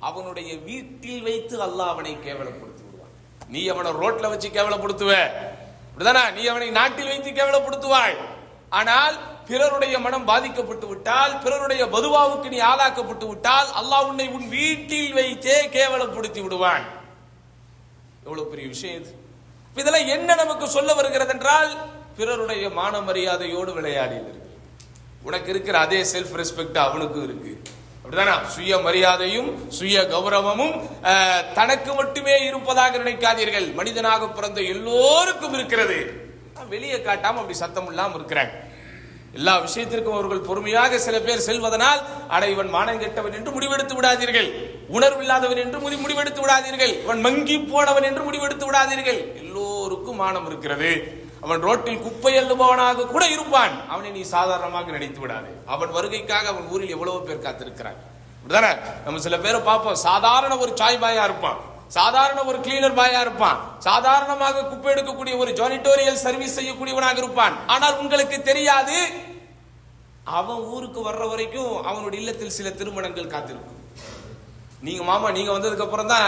அவனுடைய 0.00 0.50
வீட்டில் 0.68 1.22
வைத்து 1.22 1.54
அல்லாஹ் 1.66 1.92
அவனை 1.94 2.12
கேவலப்படுத்தி 2.26 2.82
விடுவான். 2.86 3.14
நீ 3.54 3.60
அவனை 3.72 3.90
ரோட்ல 4.02 4.28
வச்சு 4.32 4.48
கேவலப்படுத்துவ. 4.48 5.12
நீ 6.36 6.42
அவனை 6.52 6.68
நாட்டில் 6.78 7.10
வைத்து 7.12 7.30
கேவலப்படுத்துவாய். 7.38 8.16
ஆனால் 8.78 9.14
பிறருடைய 9.48 9.98
மனம் 10.06 10.26
பாதிக்கப்பட்டு 10.30 10.86
விட்டால் 10.86 11.34
பிறருடைய 11.44 11.82
பதுவாவுக்கு 11.94 12.48
நீ 12.54 12.58
ஆளாக்கப்பட்டு 12.70 13.26
விட்டால் 13.28 13.68
அல்லாஹ் 13.80 14.08
உன்னை 14.10 14.26
உன் 14.36 14.48
வீட்டில் 14.48 15.12
வைத்தே 15.18 15.56
கேவலப்படுத்தி 15.76 16.40
விடுவான். 16.42 16.84
எவ்வளவு 18.24 18.50
பெரிய 18.50 18.66
விஷயம் 18.74 19.00
இது. 19.00 19.10
இதெல்லாம் 19.80 20.10
என்ன 20.16 20.34
நமக்கு 20.42 20.68
சொல்ல 20.76 20.94
வருகிறது 20.98 21.32
என்றால் 21.36 21.72
பிறருடைய 22.18 22.70
மான 22.78 23.00
மரியாதையோடு 23.08 23.72
விளையாடியது 23.78 24.32
உனக்கு 25.26 25.50
இருக்கிற 25.54 25.78
அதே 25.86 26.00
செல்ஃப் 26.12 26.36
ரெஸ்பெக்ட் 26.40 26.78
அவனுக்கும் 26.86 27.26
இருக்கு. 27.28 27.52
அப்படிதானா? 28.10 28.44
சுய 28.46 28.78
மரியாதையும் 28.78 29.70
சுய 29.70 30.00
கௌரவமும் 30.00 30.88
தனக்கு 31.52 31.94
மட்டுமே 31.94 32.44
இருப்பதாக 32.44 32.98
நினைக்காதீர்கள். 32.98 33.74
மனிதனாக 33.74 34.28
பிறந்த 34.28 34.60
எல்லோருக்கும் 34.60 35.54
இருக்கிறது. 35.54 36.26
வெளியே 36.68 36.94
காட்டாம 36.94 37.20
அப்படி 37.20 37.54
சத்தம் 37.54 37.88
இல்லாம 37.88 38.16
இருக்கிறாங்க 38.16 38.50
எல்லா 39.32 39.58
விஷயத்திற்கும் 39.58 40.12
அவர்கள் 40.12 40.38
பொறுமையாக 40.38 40.98
சில 40.98 41.20
பேர் 41.20 41.44
செல்வதனால் 41.46 42.02
அட 42.28 42.48
இவன் 42.48 42.68
மானம் 42.68 42.98
கெட்டவன் 42.98 43.32
என்று 43.32 43.60
முடிவெடுத்து 43.60 43.94
விடாதீர்கள். 43.94 44.52
உணர்வு 44.88 45.20
இல்லாதவன் 45.20 45.56
என்று 45.56 45.78
முடி- 45.78 46.00
முடிவெடுத்து 46.06 46.40
விடாதீர்கள். 46.40 47.02
இவன் 47.02 47.20
மங்கி 47.20 47.58
போனவன் 47.58 48.02
என்று 48.02 48.32
முடிவெடுத்து 48.32 48.66
விடாதீர்கள். 48.66 49.36
எல்லோருக்கும் 49.36 50.16
மானம் 50.16 50.46
இருக்கிறது. 50.46 51.22
அவன் 51.44 51.64
ரோட்டில் 51.66 52.02
குப்பை 52.06 52.32
அள்ளுபவனாக 52.40 53.06
கூட 53.14 53.24
இருப்பான். 53.36 53.74
அவனை 53.92 54.10
நீ 54.18 54.22
சாதாரணமாக 54.34 54.90
நினைத்து 54.96 55.20
விடாதே. 55.22 55.52
அவன் 55.74 55.94
வருகைக்காக 55.96 56.46
அவன் 56.52 56.68
ஊரில் 56.74 56.94
எவ்வளவு 56.96 57.26
பேர் 57.28 57.44
காத்திருக்கிறான் 57.46 57.98
அப்படிதானே 58.40 58.72
நம்ம 59.04 59.20
சில 59.26 59.38
பேரை 59.44 59.60
பார்ப்போம். 59.70 59.98
சாதாரண 60.08 60.52
ஒரு 60.64 60.72
சாய் 60.80 61.02
பாயா 61.04 61.24
இருப்பான். 61.30 61.58
சாதாரண 61.96 62.38
ஒரு 62.50 62.58
கிளீனர் 62.64 62.98
பாயா 63.00 63.20
இருப்பான். 63.26 63.58
சாதாரணமாக 63.86 64.64
குப்பை 64.70 64.90
எடுக்கக்கூடிய 64.94 65.34
ஒரு 65.42 65.50
ஜானிட்டோரியல் 65.60 66.22
சர்வீஸ் 66.26 66.56
செய்யக்கூடியவனாக 66.58 67.20
இருப்பான். 67.22 67.56
ஆனால் 67.74 67.98
உங்களுக்கு 68.02 68.38
தெரியாது 68.50 68.98
அவன் 70.38 70.62
ஊருக்கு 70.74 71.00
வர்ற 71.08 71.26
வரைக்கும் 71.32 71.74
அவனுடைய 71.90 72.20
இல்லத்தில் 72.22 72.56
சில 72.56 72.70
திருமணங்கள் 72.80 73.34
காத்திருக்கும். 73.34 73.78
நீங்க 74.86 75.02
மாமா 75.10 75.28
நீங்க 75.36 75.50
வந்ததுக்கு 75.54 75.86
அப்புறம் 75.86 76.10
தான் 76.14 76.26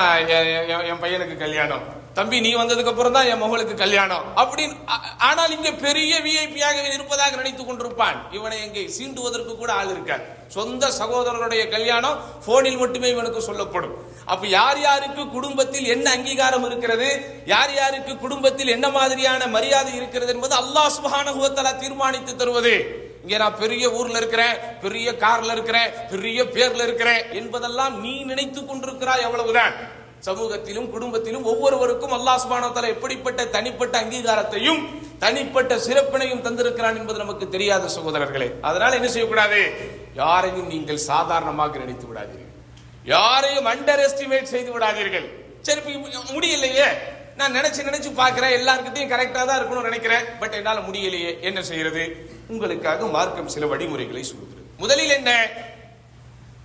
என் 0.91 1.03
பையனுக்கு 1.03 1.37
கல்யாணம். 1.43 1.85
தம்பி 2.19 2.37
நீ 2.45 2.51
வந்ததுக்கு 2.61 2.93
அப்புறம் 2.93 3.17
தான் 3.17 3.29
என் 3.33 3.43
மகளுக்கு 3.43 3.75
கல்யாணம். 3.83 4.25
அப்படின்னு 4.43 4.77
ஆனால் 5.29 5.53
இங்கே 5.57 5.73
பெரிய 5.85 6.13
விஐபியாக 6.25 6.79
இருப்பதாக 6.95 7.37
நினைத்துக் 7.41 7.69
கொண்டிருப்பான். 7.69 8.17
இவனை 8.37 8.59
எங்கே 8.67 8.83
சீண்டுவதற்கு 8.97 9.53
கூட 9.57 9.71
ஆள் 9.73 9.93
இருக்காது. 9.95 10.25
சொந்த 10.57 10.85
சகோதரருடைய 11.01 11.63
கல்யாணம் 11.75 12.17
போனில் 12.47 12.81
மட்டுமே 12.83 13.09
இவனுக்கு 13.15 13.43
சொல்லப்படும். 13.49 13.95
அப்ப 14.33 14.47
யார் 14.47 14.81
யாருக்கு 14.81 15.23
குடும்பத்தில் 15.37 15.87
என்ன 15.95 16.07
அங்கீகாரம் 16.17 16.67
இருக்கிறது? 16.69 17.11
யார் 17.55 17.75
யாருக்கு 17.75 18.15
குடும்பத்தில் 18.25 18.75
என்ன 18.77 18.89
மாதிரியான 18.89 19.47
மரியாதை 19.57 19.93
இருக்கிறது 20.01 20.35
என்பது 20.35 20.57
அல்லாஹ் 20.63 20.91
சுப்ஹானஹு 20.97 21.53
தீர்மானித்து 21.85 22.35
தருவது. 22.37 22.75
இங்க 23.23 23.39
நான் 23.39 23.59
பெரிய 23.63 23.85
ஊர்ல 23.99 24.19
இருக்கிறேன் 24.21 24.55
பெரிய 24.85 25.09
கார்ல 25.25 25.55
இருக்கிறேன் 25.57 25.91
பெரிய 26.13 26.45
பேர்ல 26.55 26.83
இருக்கிறேன் 26.89 27.25
என்பதெல்லாம் 27.41 27.95
நீ 28.05 28.15
நினைத்துக் 28.31 28.69
கொண்டிருக்கிறாய் 28.71 29.27
எவ்வளவுதான் 29.29 29.75
சமூகத்திலும் 30.27 30.89
குடும்பத்திலும் 30.95 31.45
ஒவ்வொருவருக்கும் 31.51 32.15
அல்லாஹ் 32.17 32.41
சுப்ஹானஹு 32.43 32.89
எப்படிப்பட்ட 32.95 33.45
தனிப்பட்ட 33.45 34.01
அங்கீகாரத்தையும் 34.01 34.81
தனிப்பட்ட 35.19 35.77
சிறப்பினையும் 35.77 36.43
தந்திருக்கிறான் 36.47 36.99
என்பது 37.01 37.19
நமக்கு 37.19 37.49
தெரியாத 37.49 37.89
சகோதரர்களே. 37.97 38.49
அதனால 38.61 38.95
என்ன 38.95 39.09
செய்யக்கூடாது? 39.09 39.61
யாரையும் 40.15 40.67
நீங்கள் 40.67 40.97
சாதாரணமாக 40.97 41.79
நினைத்து 41.79 42.07
விடாதீர்கள். 42.11 42.51
யாரையும் 43.05 43.67
அண்டர் 43.67 44.03
எஸ்டிமேட் 44.07 44.53
செய்து 44.55 44.79
விடாதீர்கள். 44.79 45.27
சரி 45.63 45.81
முடியலையே. 46.35 46.89
நான் 47.37 47.55
நினைச்சு 47.55 47.81
நினைச்சு 47.89 48.15
பார்க்கிறேன். 48.15 48.55
எல்லாருக்கிட்டையும் 48.61 49.13
கரெக்டாக 49.15 49.47
தான் 49.47 49.61
இருக்கணும்னு 49.61 49.91
நினைக்கிறேன். 49.91 50.25
பட் 50.41 50.53
என்னால் 50.53 50.87
முடியலையே. 50.91 51.41
என்ன 51.41 51.63
செய்யறது? 51.63 52.05
உங்களுக்காக 52.49 53.07
மார்க்கம் 53.07 53.49
சில 53.49 53.67
வழிமுறைகளை 53.67 54.23
சொல்லுகிறது. 54.23 54.67
முதலில் 54.79 55.17
என்ன? 55.21 55.51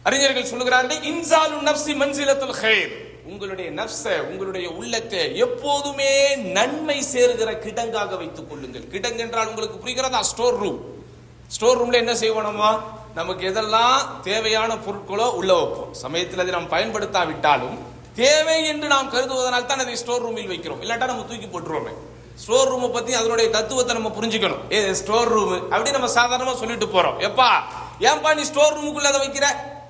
அறிஞர்கள் 0.04 0.52
சொல்லுகிறார்கள் 0.52 1.04
இன்சாலு 1.12 1.56
நப்சி 1.70 1.94
மன்சிலத்துல் 2.02 2.58
ஹைர் 2.62 3.05
உங்களுடைய 3.30 3.72
நப்ச 3.72 4.04
உங்களுடைய 4.32 4.70
உள்ளத்தை 4.70 5.38
எப்போதுமே 5.46 6.36
நன்மை 6.58 7.04
சேருகிற 7.14 7.52
கிடங்காக 7.66 8.18
வைத்துக் 8.18 8.50
கொள்ளுங்கள். 8.50 8.84
கிடங்கு 8.94 9.18
என்றால் 9.18 9.48
உங்களுக்கு 9.48 9.78
புரிகிறதா? 9.84 10.20
Store 10.20 10.58
room. 10.58 10.80
ஸ்டோர் 11.48 11.80
ரூம்ல 11.80 11.94
என்ன 11.94 12.14
செய்வோம்மா 12.14 12.70
நமக்கு 13.14 13.44
எதெல்லாம் 13.52 14.22
தேவையான 14.22 14.76
பொருட்களோ 14.76 15.28
உள்ள 15.40 15.54
வைப்போம். 15.54 15.94
சமயத்தில் 15.94 16.40
அதை 16.40 16.54
நாம் 16.54 16.72
பயன்படுத்தாவிட்டாலும் 16.76 17.78
தேவை 18.16 18.68
என்று 18.68 18.88
நாம் 18.88 19.12
கருதுவதனால் 19.12 19.66
தான் 19.66 19.80
அதை 19.80 19.96
ஸ்டோர் 19.96 20.22
ரூமில் 20.22 20.52
வைக்கிறோம். 20.54 20.82
இல்லாட்டா 20.82 21.06
நம்ம 21.12 21.26
தூக்கி 21.30 21.48
போட்டுருவோமே. 21.48 21.94
ஸ்டோர் 22.44 22.72
ரூமை 22.72 22.90
பத்தி 22.92 23.14
அதனுடைய 23.14 23.50
தத்துவத்தை 23.50 23.96
நம்ம 23.96 24.12
புரிஞ்சுக்கணும். 24.20 24.64
A 24.72 24.94
store 24.94 25.28
room? 25.28 25.72
அப்படி 25.72 25.92
நம்ம 25.92 26.12
சாதாரணமா 26.20 26.56
சொல்லிட்டு 26.64 26.86
போறோம். 26.86 27.18
எப்பா 27.30 27.50
ஏன்பா 28.10 28.36
நீ 28.36 28.44
ஸ்டோர் 28.44 28.78
ரூமுக்குள்ள 28.78 29.12
அதை 29.14 29.22
வைக்கிற? 29.28 29.48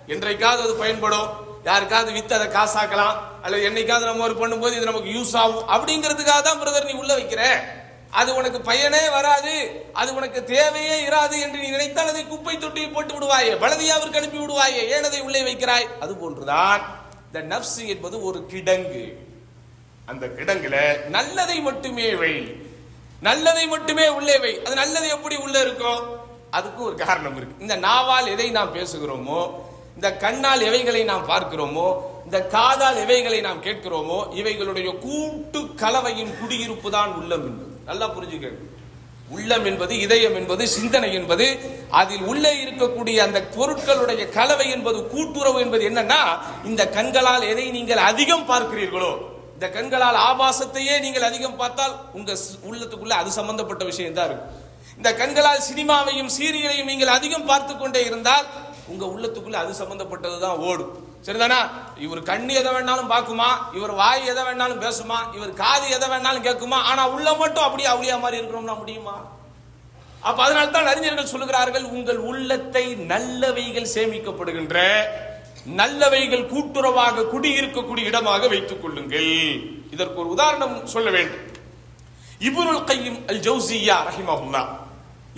என்றைக்காவது 0.07 0.63
அது 0.63 0.75
பயன்படும். 0.75 1.44
யாருக்காவது 1.65 2.11
வித்து 2.11 2.35
அதை 2.35 2.47
காசாக்கலாம் 2.47 3.15
அல்லது 3.41 3.69
என்னைக்காவது 3.69 4.05
நம்ம 4.05 4.27
ஒரு 4.27 4.35
பண்ணும்போது 4.35 4.75
இது 4.75 4.85
நமக்கு 4.85 5.09
யூஸ் 5.09 5.35
ஆகும். 5.35 5.69
அப்படிங்கிறதுக்காக 5.69 6.41
தான் 6.41 6.61
பிரதர் 6.61 6.85
நீ 6.85 6.91
உள்ள 6.91 7.17
வைக்கிற. 7.17 7.41
அது 8.11 8.35
உனக்கு 8.35 8.61
பயனே 8.61 9.09
வராது. 9.09 9.85
அது 9.93 10.13
உனக்கு 10.13 10.43
தேவையே 10.43 11.07
இராது 11.07 11.39
என்று 11.41 11.59
நீ 11.59 11.67
நினைத்தால் 11.69 12.07
அதை 12.07 12.27
குப்பை 12.27 12.57
தொட்டியில் 12.57 12.91
போட்டு 12.91 13.13
விடுவாயே 13.13 13.53
பலதியாவிற்கு 13.53 14.15
அனுப்பி 14.15 14.37
விடுவாயே 14.37 14.89
ஏன் 14.89 15.03
அதை 15.03 15.21
உள்ளே 15.21 15.41
வைக்கிறாய்? 15.41 15.87
அது 15.99 16.15
போன்றுதான். 16.15 16.81
இந்த 17.33 17.55
நப்சு 17.55 17.85
என்பது 17.85 18.23
ஒரு 18.23 18.45
கிடங்கு. 18.53 19.13
அந்த 20.05 20.25
கிடங்குல 20.25 21.05
நல்லதை 21.07 21.61
மட்டுமே 21.61 22.15
வை. 22.15 22.55
நல்லதை 23.21 23.67
மட்டுமே 23.67 24.07
உள்ளே 24.07 24.37
வை. 24.37 24.63
அது 24.63 24.75
நல்லது 24.75 25.07
எப்படி 25.07 25.35
உள்ள 25.35 25.61
இருக்கும்? 25.61 26.23
அதுக்கு 26.51 26.83
ஒரு 26.83 26.95
காரணம் 26.95 27.37
இருக்கு. 27.37 27.61
இந்த 27.61 27.77
நாவால் 27.77 28.27
எதை 28.27 28.51
நாம் 28.51 28.75
பேசுகிறோமோ 28.75 29.63
இந்த 29.95 30.17
கண்ணால் 30.17 30.61
எவைகளை 30.61 31.03
நாம் 31.03 31.27
பார்க்கிறோமோ 31.29 31.87
இந்த 32.25 32.47
காதால் 32.47 32.95
எவைகளை 32.95 33.41
நாம் 33.41 33.63
கேட்கிறோமோ 33.63 34.33
இவைகளுடைய 34.33 34.99
கூட்டு 34.99 35.75
கலவையின் 35.75 36.33
குடியிருப்பு 36.39 36.91
தான் 36.91 37.13
உள்ளம் 37.13 37.45
என்பது. 37.45 37.71
நல்லா 37.85 38.07
புரிஞ்சுக்க. 38.09 38.47
உள்ளம் 39.29 39.65
என்பது 39.65 39.99
இதயம் 39.99 40.35
என்பது 40.35 40.67
சிந்தனை 40.67 41.13
என்பது 41.13 41.45
அதில் 41.91 42.23
உள்ளே 42.23 42.63
இருக்கக்கூடிய 42.63 43.17
அந்த 43.17 43.39
பொருட்களுடைய 43.55 44.29
கலவை 44.29 44.71
என்பது 44.71 45.07
கூட்டுறவு 45.07 45.59
என்பது 45.61 45.89
என்னன்னா 45.89 46.19
இந்த 46.63 46.89
கண்களால் 46.89 47.41
எதை 47.43 47.71
நீங்கள் 47.71 47.97
அதிகம் 48.05 48.47
பார்க்கிறீர்களோ 48.49 49.13
இந்த 49.53 49.69
கண்களால் 49.69 50.15
ஆபாசத்தையே 50.25 51.01
நீங்கள் 51.01 51.21
அதிகம் 51.21 51.55
பார்த்தால் 51.55 51.95
உங்க 52.13 52.31
ஸ்- 52.35 52.59
உள்ளத்துக்குள்ள 52.65 53.13
அது 53.13 53.31
சம்பந்தப்பட்ட 53.31 53.83
விஷயம் 53.83 54.13
தான் 54.13 54.25
இருக்கும். 54.25 54.51
இந்த 54.97 55.13
கண்களால் 55.13 55.61
சினிமாவையும் 55.61 56.29
சீரியலையும் 56.37 56.83
நீங்கள் 56.83 57.07
அதிகம் 57.09 57.45
பார்த்து 57.45 57.77
கொண்டே 57.77 58.05
இருந்தால் 58.05 58.45
உங்க 58.87 59.05
உள்ளத்துக்குள்ள 59.05 59.57
அது 59.63 59.73
சம்பந்தப்பட்டது 59.73 60.39
தான் 60.39 60.57
ஓடும். 60.57 60.93
சரிதானா? 61.25 61.59
இவர் 62.05 62.27
கண்ணு 62.29 62.51
எதை 62.59 62.71
வேணாலும் 62.73 63.11
பார்க்குமா? 63.13 63.47
இவர் 63.73 63.93
வாய் 64.01 64.29
எதை 64.31 64.43
வேணாலும் 64.43 64.83
பேசுமா? 64.85 65.17
இவர் 65.37 65.53
காது 65.53 65.89
எதை 65.89 66.09
வேணாலும் 66.09 66.45
கேட்குமா? 66.47 66.79
ஆனா 66.89 67.09
உள்ள 67.09 67.33
மட்டும் 67.33 67.63
அப்படியே 67.63 67.89
அவளியா 67.93 68.19
மாதிரி 68.19 68.41
இருக்கணும்னா 68.41 68.77
முடியுமா? 68.81 69.15
அப்ப 70.27 70.43
அதனால 70.43 70.67
தான் 70.67 70.91
அறிஞர்கள் 70.91 71.31
சொல்லுகிறார்கள் 71.33 71.83
உங்கள் 71.95 72.17
உள்ளத்தை 72.17 72.85
நல்லவைகள் 73.13 73.91
சேமிக்கப்படுகின்ற 73.95 74.77
நல்லவைகள் 75.79 76.47
கூட்டுறவாக 76.53 77.27
குடியிருக்கக்கூடிய 77.33 78.09
இடமாக 78.11 78.47
வைத்துக் 78.47 78.81
கொள்ளுங்கள். 78.81 79.33
இதற்கு 79.91 80.19
ஒரு 80.19 80.29
உதாரணம் 80.29 80.85
சொல்ல 80.85 81.09
வேண்டும். 81.09 81.45
இப்னுல் 82.47 82.83
கையும் 82.83 83.19
அல் 83.27 83.43
ஜௌசியா 83.47 83.97
ரஹிமஹுல்லா. 84.09 84.63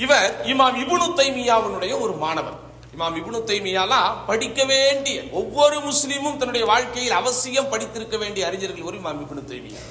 இவர் 0.06 0.42
இமாம் 0.54 0.80
இபுனு 0.84 1.08
தைமியாவினுடைய 1.20 1.94
ஒரு 2.06 2.14
மாணவர். 2.24 2.58
இமாம் 2.98 3.18
இபுனு 3.20 3.40
தைமியாலா 3.50 4.00
படிக்க 4.28 4.60
வேண்டிய 4.70 5.18
ஒவ்வொரு 5.40 5.76
முஸ்லீமும் 5.80 6.38
தன்னுடைய 6.38 6.64
வாழ்க்கையில் 6.70 7.16
அவசியம் 7.20 7.68
படித்திருக்க 7.74 8.16
வேண்டிய 8.18 8.44
அறிஞர்கள் 8.48 8.88
ஒரு 8.90 8.98
இமாம் 8.98 9.20
இபுனு 9.24 9.42
தைமியா. 9.52 9.82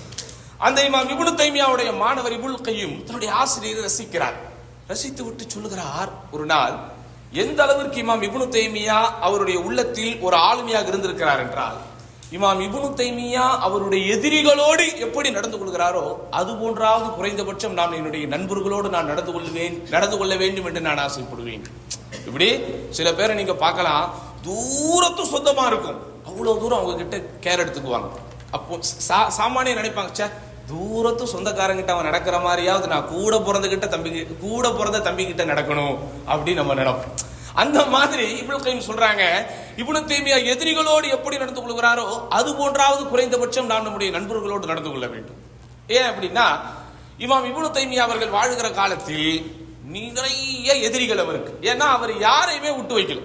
அந்த 0.67 0.79
இமாம் 0.89 1.11
இபுனு 1.15 1.33
தைமியாவுடைய 1.41 1.91
மாணவர் 2.03 2.35
இபுல் 2.39 2.65
கையும் 2.69 2.97
தன்னுடைய 3.05 3.31
ஆசிரியரை 3.43 3.83
ரசிக்கிறார். 3.87 4.39
ரசித்து 4.91 5.23
விட்டு 5.25 5.45
சொல்லுகிறார் 5.55 6.11
ஒரு 6.35 6.47
நாள் 6.47 6.75
எந்த 7.45 7.59
அளவிற்கு 7.67 8.03
இமாம் 8.05 8.27
இபுனு 8.29 8.49
தைமியா 8.59 8.99
அவருடைய 9.29 9.61
உள்ளத்தில் 9.69 10.13
ஒரு 10.27 10.39
ஆளுமையாக 10.49 10.93
இருந்திருக்கிறார் 10.93 11.45
என்றால் 11.47 11.79
இமாம் 12.37 12.61
இபுனு 12.67 12.91
தைமியா 13.03 13.47
அவருடைய 13.67 14.03
எதிரிகளோடு 14.17 14.87
எப்படி 15.07 15.29
நடந்து 15.31 15.59
கொள்கிறாரோ 15.59 16.07
அது 16.41 16.53
போன்றாவது 16.63 17.09
குறைந்தபட்சம் 17.19 17.79
நான் 17.81 17.99
என்னுடைய 18.01 18.27
நண்பர்களோடு 18.37 18.89
நான் 18.97 19.11
நடந்து 19.13 19.33
கொள்வேன் 19.33 19.77
நடந்து 19.97 20.19
கொள்ள 20.19 20.35
வேண்டும் 20.45 20.69
என்று 20.71 20.87
நான் 20.91 21.05
ஆசைப்படுவேன். 21.09 21.67
இப்படி 22.27 22.63
சில 22.91 23.15
பேரை 23.15 23.37
நீங்க 23.37 23.55
பார்க்கலாம். 23.55 24.15
தூரத்து 24.43 25.25
சொந்தமா 25.25 25.67
இருக்கும். 25.67 26.25
அவ்வளவு 26.27 26.59
தூரம் 26.59 26.79
அவங்க 26.79 27.05
கிட்ட 27.05 27.17
கேர் 27.17 27.59
எடுத்துக்குவாங்க. 27.59 28.09
அப்போ 28.51 28.77
சா- 29.09 29.31
சாமானியம் 29.39 29.77
நினைப்பாங்க 29.77 30.09
ச்சே 30.17 30.31
தூரத்து 30.67 31.25
சொந்தக்காரங்கிட்ட 31.25 31.89
அவன் 31.89 32.05
நடக்கிற 32.05 32.39
மாதிரியாவது 32.39 32.87
நான் 32.87 33.09
கூட 33.09 33.37
பிறந்தகிட்ட 33.37 33.89
தம்பி 33.89 34.27
கூட 34.41 34.71
பிறந்த 34.71 35.01
தம்பி 35.01 35.27
கிட்ட 35.27 35.45
நடக்கணும் 35.45 35.99
அப்படின்னு 36.29 36.55
நம்ம 36.55 36.75
நினைப்போம். 36.75 37.15
அந்த 37.55 37.87
மாதிரி 37.87 38.37
இவ்வளவு 38.37 38.65
கைம் 38.65 38.81
சொல்றாங்க 38.81 39.47
இவ்வளவு 39.77 40.07
தீமையா 40.07 40.45
எதிரிகளோடு 40.45 41.11
எப்படி 41.11 41.37
நடந்து 41.37 41.61
கொள்கிறாரோ 41.61 42.29
அது 42.29 42.55
போன்றாவது 42.55 43.09
குறைந்தபட்சம் 43.09 43.67
நாம் 43.67 43.83
நம்முடைய 43.83 44.19
நண்பர்களோடு 44.19 44.67
நடந்து 44.67 44.91
கொள்ள 44.91 45.07
வேண்டும். 45.07 45.37
ஏன் 45.89 46.03
அப்படின்னா 46.03 46.61
இமாம் 47.19 47.45
இவ்வளவு 47.45 47.81
தைமியா 47.81 47.99
அவர்கள் 47.99 48.31
வாழுகிற 48.31 48.75
காலத்தில் 48.75 49.66
நிறைய 49.87 50.75
எதிரிகள் 50.75 51.19
அவருக்கு. 51.19 51.53
ஏன்னா 51.71 51.87
அவர் 51.97 52.19
யாரையுமே 52.19 52.71
விட்டு 52.71 52.99
வைக்கல. 52.99 53.23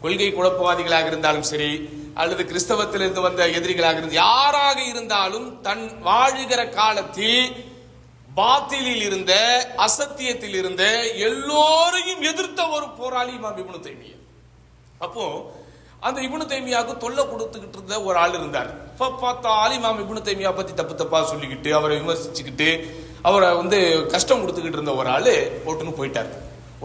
கொள்கை 0.00 0.34
குழப்பவாதிகளாக 0.34 1.06
இருந்தாலும் 1.06 1.42
சரி 1.42 1.88
அல்லது 2.14 2.42
கிறிஸ்தவத்திலிருந்து 2.44 3.20
வந்த 3.20 3.46
எதிரிகளாக 3.46 3.96
இருந்து 3.96 4.14
யாராக 4.14 4.82
இருந்தாலும் 4.82 5.60
தன் 5.60 5.90
வாழுகிற 6.04 6.70
காலத்தில் 6.70 7.70
பாத்திலில் 8.34 9.02
இருந்த 9.02 9.32
அசத்தியத்தில் 9.76 10.54
இருந்த 10.54 11.08
எல்லோரையும் 11.14 12.22
எதிர்த்த 12.22 12.68
ஒரு 12.68 12.88
போராளி 12.88 13.32
இமாம் 13.32 13.58
இப்னு 13.62 13.80
தைமியா. 13.88 14.16
அப்போ 14.98 15.52
அந்த 16.00 16.20
இபுனு 16.20 16.50
தைமியாவுக்கு 16.52 16.96
தொல்லை 16.96 17.24
கொடுத்துக்கிட்டு 17.24 17.78
இருந்த 17.78 18.02
ஒரு 18.02 18.18
ஆள் 18.18 18.34
இருந்தார். 18.34 18.70
இப்ப 18.86 19.10
பார்த்தாலும் 19.10 19.84
இமாம் 19.84 20.00
இபுனு 20.04 20.22
தைமியா 20.28 20.56
பத்தி 20.56 20.74
தப்பு 20.74 20.94
தப்பா 20.94 21.32
சொல்லிக்கிட்டு 21.32 21.72
அவரை 21.72 22.00
விமர்சிச்சுக்கிட்டு 22.00 22.68
அவரை 23.28 23.48
வந்து 23.60 23.78
கஷ்டம் 24.12 24.40
கொடுத்துக்கிட்டு 24.42 24.78
இருந்த 24.78 24.94
ஒரு 25.00 25.08
ஆளு 25.16 25.34
போட்டுன்னு 25.64 25.98
போயிட்டார். 25.98 26.30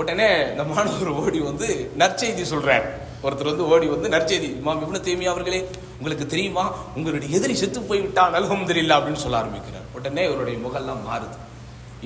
உடனே 0.01 0.27
இந்த 0.51 0.63
மாணவர் 0.71 1.11
ஓடி 1.21 1.39
வந்து 1.49 1.67
நற்செய்தி 2.01 2.43
சொல்கிறார் 2.53 2.85
ஒருத்தர் 3.25 3.49
வந்து 3.51 3.67
ஓடி 3.73 3.87
வந்து 3.93 4.07
நற்செய்தி 4.15 4.49
இமாம் 4.59 4.81
இப்னு 4.83 4.99
தைமியா 5.07 5.29
அவர்களே 5.33 5.61
உங்களுக்கு 5.99 6.25
தெரியுமா? 6.33 6.65
உங்களுடைய 6.97 7.29
எதிரி 7.37 7.55
செத்து 7.61 7.79
போய் 7.89 8.01
நலகம் 8.35 8.67
தெரியல 8.71 8.97
அப்படின்னு 8.97 9.23
சொல்ல 9.23 9.37
ஆரம்பிக்கிறார். 9.37 9.85
உடனே 9.97 10.23
இவருடைய 10.29 10.57
முகெல்லாம் 10.65 11.01
மாறுது. 11.07 11.37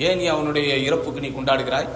ஏன் 0.06 0.18
நீ 0.20 0.26
அவனுடைய 0.34 0.70
இறப்புக்கு 0.86 1.24
நீ 1.24 1.30
கொண்டாடுகிறாய்? 1.38 1.88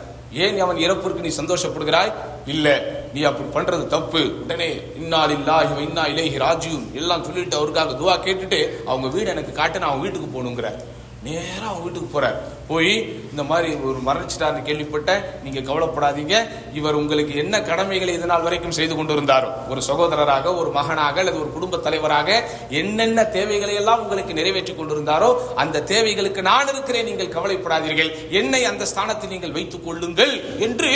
ஏன் 0.44 0.60
அவன் 0.64 0.82
இறப்பிற்கு 0.86 1.24
நீ 1.26 1.30
சந்தோஷப்படுகிறாய்? 1.40 2.12
இல்ல 2.54 2.66
நீ 3.14 3.22
அப்படி 3.30 3.48
பண்றது 3.56 3.86
தப்பு. 3.94 4.22
உடனே 4.42 4.68
இன்னால் 5.00 5.34
இல்லாஹி 5.38 5.80
இன்னா 5.86 6.04
இலேஹி 6.14 6.36
ராஜீவ் 6.46 6.82
எல்லாம் 7.00 7.24
சொல்லிட்டு 7.28 7.58
அவருக்காக 7.60 7.96
துவா 8.02 8.16
கேட்டுட்டு 8.26 8.60
அவங்க 8.90 9.08
வீடு 9.16 9.32
எனக்கு 9.34 9.54
காட்டு 9.60 9.78
நான் 9.78 9.90
அவன் 9.90 10.04
வீட்டுக்கு 10.06 10.30
போகணுங்கிறார். 10.36 10.78
நேராக 11.26 11.68
அவங்க 11.68 11.84
வீட்டுக்கு 11.84 12.08
போகிறார் 12.14 12.38
போய் 12.70 12.92
இந்த 13.30 13.42
மாதிரி 13.50 13.68
ஒரு 13.88 13.98
மறைச்சிட்டார்னு 14.08 14.60
கேள்விப்பட்டேன் 14.68 15.24
நீங்கள் 15.44 15.66
கவலைப்படாதீங்க. 15.68 16.34
இவர் 16.78 16.98
உங்களுக்கு 17.00 17.34
என்ன 17.42 17.54
கடமைகளை 17.68 18.12
இதனால் 18.18 18.46
வரைக்கும் 18.46 18.76
செய்து 18.78 18.94
கொண்டு 18.96 19.14
இருந்தாரோ 19.16 19.48
ஒரு 19.72 19.82
சகோதரராக 19.88 20.54
ஒரு 20.60 20.70
மகனாக 20.78 21.20
அல்லது 21.22 21.38
ஒரு 21.44 21.50
குடும்ப 21.56 21.80
தலைவராக 21.86 22.38
என்னென்ன 22.80 23.24
தேவைகளை 23.36 23.74
எல்லாம் 23.80 24.02
உங்களுக்கு 24.04 24.38
நிறைவேற்றி 24.40 24.74
கொண்டிருந்தாரோ 24.74 25.30
அந்த 25.64 25.84
தேவைகளுக்கு 25.92 26.42
நான் 26.50 26.70
இருக்கிறேன் 26.74 27.08
நீங்கள் 27.10 27.34
கவலைப்படாதீர்கள். 27.36 28.12
என்னை 28.40 28.62
அந்த 28.72 28.86
ஸ்தானத்தில் 28.92 29.34
நீங்கள் 29.34 29.56
வைத்துக் 29.58 29.86
கொள்ளுங்கள் 29.86 30.34
என்று 30.68 30.92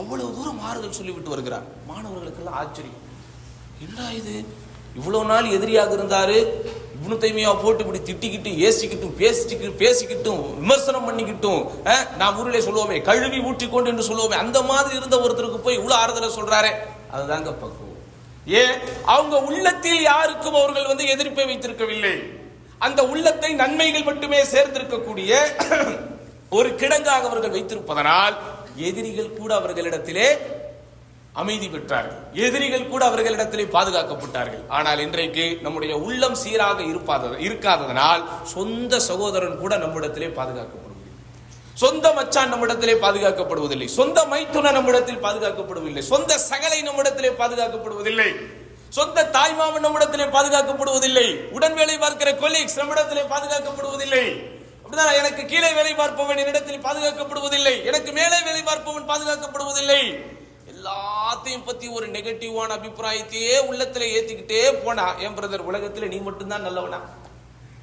அவ்வளவு 0.00 0.30
தூரம் 0.38 0.60
மாறுதல் 0.64 0.98
சொல்லிவிட்டு 1.00 1.34
வருகிறார். 1.34 1.66
மாணவர்களுக்கெல்லாம் 1.90 2.58
ஆச்சரியம். 2.62 3.00
என்ன 3.84 4.12
இது? 4.20 4.34
இவ்வளவு 4.98 5.28
நாள் 5.30 5.54
எதிரியாக 5.56 5.92
இருந்தாரு. 5.96 6.38
இப்னு 6.98 7.16
தைமியா 7.16 7.62
போட்டு 7.62 7.84
இப்படி 7.84 8.00
திட்டிக்கிட்டு 8.12 8.50
ஏசிக்கிட்டும் 8.66 9.16
பேசிக்கிட்டு 9.16 9.68
பேசிக்கிட்டும் 9.82 10.54
விமர்சனம் 10.58 11.06
பண்ணிக்கிட்டும் 11.08 11.62
நான் 12.16 12.36
ஊரிலே 12.36 12.64
சொல்லுவோமே 12.66 13.02
கழுவி 13.02 13.38
ஊற்றிக்கொண்டு 13.38 13.90
என்று 13.92 14.06
சொல்லுவோமே 14.10 14.36
அந்த 14.44 14.62
மாதிரி 14.62 14.96
இருந்த 14.96 15.16
ஒருத்தருக்கு 15.16 15.58
போய் 15.58 15.74
இவ்வளவு 15.74 16.00
ஆறுதலை 16.02 16.30
சொல்றாரு. 16.38 16.70
அதுதாங்க 17.14 17.50
பக்குவம். 17.62 17.86
ஏன்? 18.46 18.74
அவங்க 19.04 19.36
உள்ளத்தில் 19.40 20.02
யாருக்கும் 20.02 20.54
அவர்கள் 20.54 20.86
வந்து 20.86 21.06
எதிர்ப்பை 21.06 21.44
வைத்திருக்கவில்லை. 21.44 22.14
அந்த 22.78 23.02
உள்ளத்தை 23.06 23.52
நன்மைகள் 23.54 24.02
மட்டுமே 24.02 24.42
சேர்ந்திருக்கக்கூடிய 24.42 25.32
ஒரு 26.50 26.68
கிடங்காக 26.68 27.26
அவர்கள் 27.30 27.50
வைத்திருப்பதனால் 27.50 28.36
எதிரிகள் 28.76 29.36
கூட 29.38 29.54
அவர்களிடத்திலே 29.58 30.28
அமைதி 31.42 31.66
பெற்றார்கள். 31.66 32.18
எதிரிகள் 32.46 32.90
கூட 32.92 33.02
அவர்களிடத்திலே 33.10 33.64
பாதுகாக்கப்பட்டார்கள். 33.76 34.62
ஆனால் 34.76 35.00
இன்றைக்கு 35.06 35.44
நம்முடைய 35.64 35.92
உள்ளம் 36.06 36.36
சீராக 36.42 36.78
இருப்பாத 36.82 37.32
இருக்காததனால் 37.46 38.22
சொந்த 38.54 39.00
சகோதரன் 39.08 39.58
கூட 39.62 39.72
நம்மிடத்திலே 39.84 40.28
பாதுகாக்கப்படுவதில்லை. 40.38 40.86
சொந்த 41.82 42.06
மச்சான் 42.12 42.52
நம்மிடத்திலே 42.52 42.94
பாதுகாக்கப்படுவதில்லை. 43.04 43.88
சொந்த 43.98 44.24
மைத்துன 44.30 44.72
நம்மிடத்தில் 44.76 45.24
பாதுகாக்கப்படுவதில்லை. 45.26 46.04
சொந்த 46.12 46.38
சகலை 46.50 46.80
நம்மிடத்திலே 46.88 47.30
பாதுகாக்கப்படுவதில்லை. 47.42 48.30
சொந்த 48.96 49.24
தாய்மாமன் 49.36 49.84
நம்மிடத்திலே 49.86 50.26
பாதுகாக்கப்படுவதில்லை. 50.36 51.26
உடன் 51.56 51.74
வேலை 51.74 51.98
பார்க்கிற 51.98 52.30
கொலீக்ஸ் 52.42 52.80
நம்மிடத்திலே 52.80 53.22
பாதுகாக்கப்படுவதில்லை. 53.34 54.24
அப்படிதான் 54.82 55.18
எனக்கு 55.20 55.44
கீழே 55.44 55.70
வேலை 55.78 55.92
பார்ப்பவன் 55.94 56.40
என்னிடத்தில் 56.42 56.84
பாதுகாக்கப்படுவதில்லை. 56.86 57.74
எனக்கு 57.90 58.12
மேலே 58.12 58.38
வேலை 58.48 58.62
பார்ப்பவன் 58.70 59.08
பாதுகாக்கப்படுவதில்லை. 59.12 60.02
எல்லாத்தையும் 60.78 61.64
பத்தி 61.64 61.86
ஒரு 61.88 62.06
நெகட்டிவான 62.06 62.74
அபிப்பிராயத்தையே 62.78 63.54
உள்ளத்துல 63.68 64.08
ஏத்திக்கிட்டே 64.16 64.60
போனா 64.82 65.06
என் 65.24 65.36
பிரதர் 65.38 65.68
உலகத்துல 65.68 66.08
நீ 66.08 66.18
மட்டும்தான் 66.20 66.66
நல்லவனா? 66.66 66.98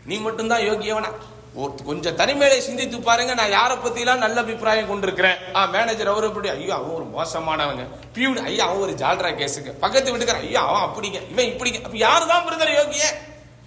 நீ 0.06 0.18
மட்டும்தான் 0.18 0.66
யோகியவனா? 0.68 1.10
ஒரு 1.56 1.74
கொஞ்சம் 1.88 2.16
தனிமையில 2.16 2.56
சிந்தித்து 2.60 2.98
பாருங்க 3.00 3.34
நான் 3.34 3.54
யாரை 3.56 3.76
பத்திலாம் 3.78 4.24
நல்ல 4.26 4.38
அபிப்பிராயம் 4.42 4.90
கொண்டிருக்கிறேன்? 4.90 5.38
ஆ 5.58 5.62
மேனேஜர் 5.66 6.12
அவர் 6.14 6.28
எப்படி 6.30 6.50
ஐயோ 6.50 6.74
அவன் 6.78 6.96
ஒரு 6.96 7.06
மோசமானவங்க. 7.14 7.84
பியூன் 8.16 8.42
ஐயா 8.50 8.66
அவன் 8.68 8.84
ஒரு 8.86 8.94
ஜால்ரா 9.02 9.32
கேஸுக்கு 9.40 9.74
பக்கத்து 9.84 10.12
வீட்டுக்கார 10.14 10.42
ஐயா 10.48 10.64
அவன் 10.70 10.86
அப்படிங்க 10.88 11.20
இவன் 11.34 11.50
இப்படிங்க. 11.54 11.82
அப்ப 11.86 11.98
யாரு 12.08 12.26
தான் 12.34 12.46
பிரதர் 12.48 12.78
யோகிய 12.80 13.06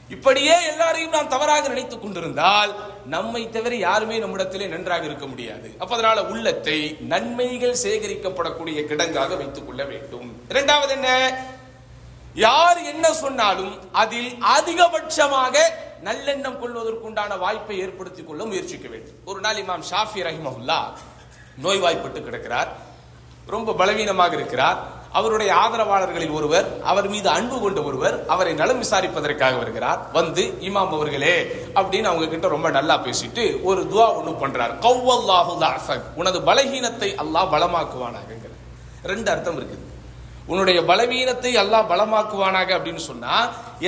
இப்படியே 0.08 0.66
எல்லாரையும் 0.66 1.10
நாம் 1.10 1.28
தவறாக 1.28 1.68
நினைத்துக் 1.68 2.02
கொண்டிருந்தால் 2.02 2.74
நம்மை 3.06 3.50
தவிர 3.50 3.74
யாருமே 3.74 4.18
நம்மிடத்திலே 4.18 4.66
நன்றாக 4.66 5.04
இருக்க 5.04 5.26
முடியாது. 5.26 5.74
அப்ப 5.78 5.94
அதனால 5.94 6.24
உள்ளத்தை 6.24 6.96
நன்மைகள் 7.00 7.76
சேகரிக்கப்படக்கூடிய 7.82 8.84
கிடங்காக 8.84 9.36
வைத்துக் 9.36 9.66
கொள்ள 9.66 9.84
வேண்டும். 9.84 10.42
இரண்டாவது 10.48 10.92
என்ன? 10.92 11.38
யார் 12.34 12.82
என்ன 12.82 13.12
சொன்னாலும் 13.12 13.92
அதில் 13.92 14.38
அதிகபட்சமாக 14.58 15.58
நல்லெண்ணம் 16.04 16.58
கொள்வதற்குண்டான 16.58 17.38
வாய்ப்பை 17.38 17.78
ஏற்படுத்திக் 17.78 18.26
கொள்ள 18.26 18.44
முயற்சிக்க 18.44 18.88
வேண்டும். 18.88 19.14
ஒரு 19.24 19.40
நாள் 19.40 19.56
இமாம் 19.56 19.82
ஷாஃபி 19.90 20.18
ரஹிமஹுல்லா 20.18 20.84
நோய்வாய்ப்பட்டு 21.62 22.22
கிடக்கிறார். 22.22 22.76
ரொம்ப 23.46 23.72
பலவீனமாக 23.72 24.34
இருக்கிறார். 24.34 24.97
அவருடைய 25.18 25.50
ஆதரவாளர்களில் 25.64 26.34
ஒருவர் 26.38 26.66
அவர் 26.90 27.08
மீது 27.14 27.28
அன்பு 27.28 27.58
கொண்ட 27.60 27.80
ஒருவர் 27.82 28.16
அவரை 28.34 28.52
நலம் 28.60 28.82
விசாரிப்பதற்காக 28.84 29.56
வருகிறார். 29.58 30.00
வந்து 30.18 30.44
இமாம் 30.68 30.94
அவர்களே 30.96 31.34
அப்படின்னு 31.78 32.10
அவங்க 32.10 32.28
கிட்ட 32.28 32.48
ரொம்ப 32.54 32.70
நல்லா 32.78 32.96
பேசிட்டு 33.06 33.44
ஒரு 33.70 33.82
துவா 33.92 34.06
ஒண்ணு 34.20 34.34
பண்றார். 34.44 34.74
கவ்வல்லாஹு 34.86 36.00
உனது 36.22 36.40
பலகீனத்தை 36.50 37.10
அல்லாஹ் 37.24 37.52
பலமாக்குவானாக 37.56 38.30
ரெண்டு 39.12 39.30
அர்த்தம் 39.30 39.58
இருக்குது. 39.58 39.84
உன்னுடைய 40.52 40.78
பலவீனத்தை 40.90 41.50
அல்லாஹ் 41.62 41.88
பலமாக்குவானாக 41.90 42.70
அப்படின்னு 42.76 43.02
சொன்னா 43.08 43.34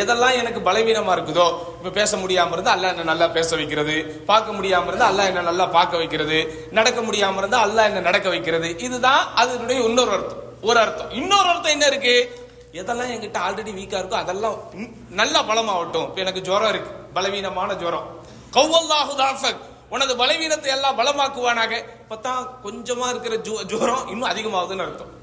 எதெல்லாம் 0.00 0.38
எனக்கு 0.40 0.60
பலவீனமா 0.68 1.12
இருக்குதோ 1.16 1.46
இப்ப 1.78 1.92
பேச 2.00 2.16
முடியாம 2.16 2.52
இருந்தா 2.52 2.74
அல்லாஹ் 2.76 2.92
என்ன 2.94 3.06
நல்லா 3.12 3.26
பேச 3.38 3.56
வைக்கிறது 3.56 3.96
பார்க்க 4.26 4.58
முடியாம 4.58 4.88
இருந்தா 4.90 5.08
அல்லாஹ் 5.12 5.30
என்ன 5.32 5.46
நல்லா 5.50 5.66
பார்க்க 5.78 6.02
வைக்கிறது 6.02 6.38
நடக்க 6.78 7.00
முடியாம 7.00 7.38
இருந்தா 7.42 7.60
அல்லாஹ் 7.66 7.88
என்ன 7.90 8.04
நடக்க 8.08 8.28
வைக்கிறது 8.28 8.70
இதுதான் 8.86 9.22
அதனுடைய 9.34 9.80
இன்னொரு 9.88 10.12
அர்த்தம். 10.18 10.44
ஒரு 10.62 10.78
அர்த்தம். 10.78 11.10
இன்னொரு 11.10 11.48
அர்த்தம் 11.48 11.72
என்ன 11.72 11.86
இருக்கு? 11.86 12.46
எதெல்லாம் 12.72 13.12
என்கிட்ட 13.12 13.38
ஆல்ரெடி 13.48 13.72
வீக்கா 13.72 13.98
இருக்கோ 13.98 14.12
அதெல்லாம் 14.12 14.56
நல்ல 14.72 14.88
நல்லா 15.08 15.42
பலமாகட்டும். 15.42 16.02
இப்போ 16.02 16.20
எனக்கு 16.20 16.40
ஜுரம் 16.40 16.68
இருக்கு. 16.68 16.90
பலவீனமான 16.90 17.74
ஜுரம். 17.74 18.24
கவ்வல்லாஹு 18.52 19.18
தாஃபக். 19.18 19.56
உனது 19.90 20.16
பலவீனத்தை 20.16 20.70
எல்லாம் 20.70 20.98
பலமாக்குவானாக. 20.98 21.84
பார்த்தா 22.10 22.48
கொஞ்சமா 22.64 23.08
இருக்கிற 23.08 23.36
ஜு- 23.36 23.64
ஜுரம் 23.64 24.08
இன்னும் 24.08 24.30
அதிகமாகுதுன்னு 24.30 24.82
அர்த்தம். 24.82 25.18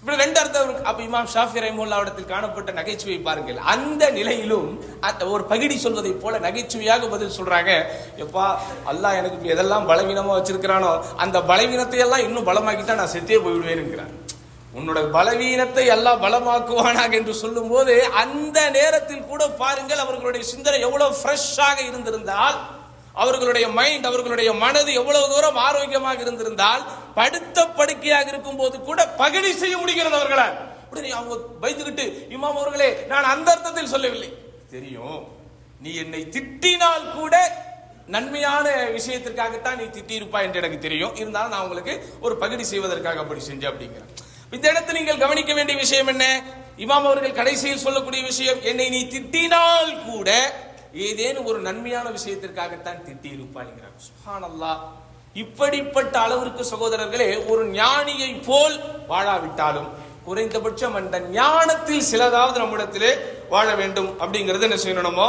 இப்படி 0.00 0.16
ரெண்டு 0.16 0.40
அர்த்தம் 0.40 0.64
இருக்கு. 0.64 0.84
அப்ப 0.84 1.02
இமாம் 1.02 1.26
ஷாஃபி 1.34 1.62
ரஹிமுல்லாவிடத்தில் 1.62 2.26
காணப்பட்ட 2.26 2.72
நகைச்சுவை 2.72 3.18
பாருங்கள். 3.18 3.56
அந்த 3.56 4.10
நிலையிலும் 4.10 4.84
ஒரு 5.24 5.44
பகிடி 5.48 5.76
சொல்வதை 5.76 6.10
போல 6.10 6.38
நகைச்சுவையாக 6.38 7.06
பதில் 7.06 7.42
சொல்றாங்க. 7.42 7.82
எப்பா 8.16 8.56
அல்லாஹ் 8.86 9.14
எனக்கு 9.14 9.54
எதெல்லாம் 9.54 9.88
பலவீனமா 9.90 10.42
வச்சிருக்கிறானோ 10.42 11.04
அந்த 11.16 11.40
பலவீனத்தை 11.40 11.98
எல்லாம் 11.98 12.20
இன்னும் 12.20 12.46
பலமாக்கிட்டா 12.46 12.94
நான் 12.94 13.10
செத்தே 13.12 13.38
போய்விடுவேனுங்கிறான் 13.38 14.21
உன்னோட 14.78 15.00
பலவீனத்தை 15.10 15.84
எல்லாம் 15.94 16.22
பலமாக்குவானாக 16.22 17.12
என்று 17.12 17.34
சொல்லும்போது 17.34 17.94
அந்த 18.22 18.58
நேரத்தில் 18.70 19.26
கூட 19.26 19.42
பாருங்கள் 19.62 20.04
அவர்களுடைய 20.04 20.44
சிந்தனை 20.52 20.78
எவ்வளவு 20.80 21.18
ஃப்ரெஷ்ஷாக 21.20 21.78
இருந்திருந்தால் 21.88 22.58
அவர்களுடைய 23.14 23.66
மைண்ட் 23.78 24.06
அவர்களுடைய 24.10 24.50
மனது 24.62 24.90
எவ்வளவு 25.00 25.26
தூரம் 25.32 25.58
ஆரோக்கியமாக 25.66 26.22
இருந்திருந்தால் 26.24 26.82
படுத்த 27.18 27.66
படுக்கையாக 27.78 28.30
இருக்கும் 28.32 28.56
போது 28.56 28.76
கூட 28.80 29.00
பகடி 29.22 29.50
செய்ய 29.52 29.74
முடிகிறது 29.78 30.16
அவர்களால். 30.20 30.54
உடனே 30.90 31.10
அவங்க 31.10 31.34
பயந்துகிட்டு 31.62 32.06
இமாம் 32.36 32.58
அவர்களே 32.62 32.88
நான் 33.08 33.30
அந்த 33.34 33.48
அர்த்தத்தில் 33.50 33.92
சொல்லவில்லை. 33.94 34.30
தெரியும். 34.70 35.20
நீ 35.80 35.92
என்னை 36.02 36.22
திட்டினால் 36.36 37.06
கூட 37.18 37.34
நன்மையான 38.06 38.66
விஷயத்திற்காகத்தான் 38.98 39.78
நீ 39.80 39.86
திட்டியிருப்பா 39.96 40.38
என்று 40.46 40.60
எனக்கு 40.62 40.78
தெரியும். 40.78 41.14
இருந்தாலும் 41.14 41.54
நான் 41.54 41.64
உங்களுக்கு 41.66 41.94
ஒரு 42.20 42.34
பகுதி 42.36 42.64
செய்வதற்காக 42.72 43.20
அப்படி 43.20 43.42
செஞ்சேன் 43.50 43.72
அப்படிங்கிறேன் 43.72 44.12
இந்த 44.52 44.66
இடத்தில் 44.72 44.98
நீங்கள் 44.98 45.22
கவனிக்க 45.24 45.52
வேண்டிய 45.54 45.76
விஷயம் 45.76 46.10
என்ன? 46.12 46.24
இமாம் 46.78 47.06
அவர்கள் 47.08 47.38
கடைசியில் 47.38 47.84
சொல்லக்கூடிய 47.84 48.22
விஷயம் 48.22 48.60
என்னை 48.70 48.86
நீ 48.88 49.00
திட்டினால் 49.06 49.92
கூட 50.06 50.28
ஏதேனும் 51.06 51.48
ஒரு 51.50 51.58
நன்மையான 51.60 52.06
விஷயத்திற்காகத்தான் 52.10 53.02
திட்டி 53.06 53.28
இருப்பாய்ங்கிறார் 53.36 53.96
சுப்ஹானல்லாஹ் 54.06 54.80
இப்படிப்பட்ட 55.36 56.14
அளவிற்கு 56.18 56.62
சகோதரர்களே 56.70 57.28
ஒரு 57.50 57.62
ஞானியை 57.76 58.32
போல் 58.48 58.74
வாழாவிட்டாலும் 59.08 59.90
குறைந்தபட்சம் 60.26 60.96
அந்த 60.98 61.16
ஞானத்தில் 61.32 62.08
சிலதாவது 62.10 62.58
நம்மிடத்திலே 62.58 63.12
வாழ 63.48 63.68
வேண்டும் 63.74 64.10
அப்படிங்கறது 64.20 64.66
என்ன 64.68 64.76
செய்யணுமோ 64.76 65.28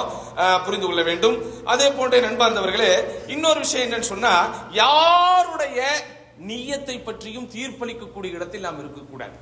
புரிந்து 0.66 0.88
கொள்ள 0.88 1.02
வேண்டும். 1.02 1.38
அதே 1.66 1.88
போன்ற 1.92 2.20
நண்பார்ந்தவர்களே 2.20 2.92
இன்னொரு 3.28 3.60
விஷயம் 3.60 3.86
என்னன்னு 3.88 4.12
சொன்னா 4.12 4.34
யாருடைய 4.74 5.80
நீயத்தை 6.50 6.96
பற்றியும் 7.08 7.50
தீர்ப்பளிக்கக்கூடிய 7.56 8.38
இடத்தில் 8.38 8.66
நாம் 8.68 8.80
இருக்கக்கூடாது. 8.84 9.38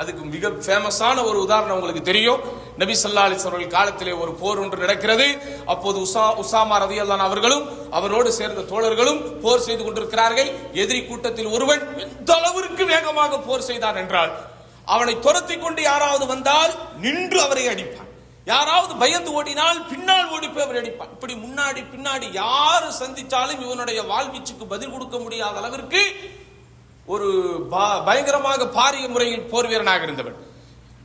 அதுக்கு 0.00 0.22
மிக 0.34 0.50
ஃபேமஸான 0.64 1.16
ஒரு 1.28 1.38
உதாரணம் 1.46 1.76
உங்களுக்கு 1.78 2.02
தெரியும். 2.10 2.42
நபி 2.82 2.94
சல்லா 3.00 3.24
அலைஹி 3.28 3.66
காலத்திலே 3.74 4.12
ஒரு 4.22 4.32
போர் 4.42 4.60
ஒன்று 4.62 4.78
நடக்கிறது. 4.84 5.26
அப்போது 5.72 5.98
உசா 6.06 6.22
உசாமா 6.42 6.76
ரதியல்லான் 6.84 7.24
அவர்களும் 7.26 7.64
அவரோடு 7.98 8.30
சேர்ந்த 8.38 8.64
தோழர்களும் 8.72 9.20
போர் 9.42 9.66
செய்து 9.66 9.82
கொண்டிருக்கிறார்கள். 9.84 10.50
எதிரி 10.82 11.00
கூட்டத்தில் 11.10 11.52
ஒருவன் 11.56 11.82
எந்த 12.04 12.30
அளவிற்கு 12.38 12.86
வேகமாக 12.94 13.40
போர் 13.48 13.68
செய்தான் 13.68 14.00
என்றால் 14.04 14.32
அவனை 14.94 15.14
துரத்தி 15.26 15.58
கொண்டு 15.58 15.82
யாராவது 15.90 16.24
வந்தால் 16.32 16.72
நின்று 17.04 17.38
அவரை 17.46 17.66
அடிப்பான். 17.72 18.11
யாராவது 18.50 18.92
பயந்து 19.02 19.30
ஓடினால் 19.38 19.80
பின்னால் 19.90 20.30
ஓடி 20.34 20.46
போய் 20.48 20.64
அவர் 20.64 20.78
அடிப்பான். 20.78 21.10
இப்படி 21.16 21.34
முன்னாடி 21.42 21.80
பின்னாடி 21.94 22.26
யாரு 22.42 22.88
சந்திச்சாலும் 23.00 23.60
இவனுடைய 23.66 24.00
வாழ்வீச்சுக்கு 24.12 24.64
பதில் 24.72 24.94
கொடுக்க 24.94 25.16
முடியாத 25.24 25.60
அளவிற்கு 25.60 26.02
ஒரு 27.12 27.28
பயங்கரமாக 28.06 28.66
பாரிய 28.78 29.06
முறையில் 29.12 29.46
போர் 29.52 29.68
வீரனாக 29.70 30.06
இருந்தவன். 30.06 30.38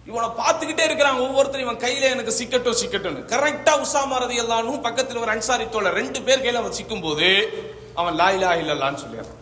இவனை 0.10 0.28
பார்த்துக்கிட்டே 0.40 0.84
இருக்கிறான் 0.88 1.22
ஒவ்வொருத்தரும். 1.24 1.66
இவன் 1.66 1.82
கையில 1.86 2.10
எனக்கு 2.16 2.34
சிக்கட்டும் 2.40 2.78
சிக்கட்டும் 2.82 3.18
கரெக்டா 3.34 3.74
உசாமா 3.84 4.20
ரதி 4.24 4.38
எல்லாரும் 4.44 4.86
பக்கத்தில் 4.86 5.22
ஒரு 5.24 5.32
அன்சாரி 5.34 5.66
தோழர் 5.74 5.98
ரெண்டு 6.02 6.22
பேர் 6.28 6.44
கையில 6.46 6.62
அவன் 6.62 6.78
சிக்கும் 6.80 7.04
போது 7.06 7.30
அவன் 8.02 8.18
லா 8.22 8.30
இல்லலான்னு 8.62 9.04
சொல்லிடுறான். 9.04 9.42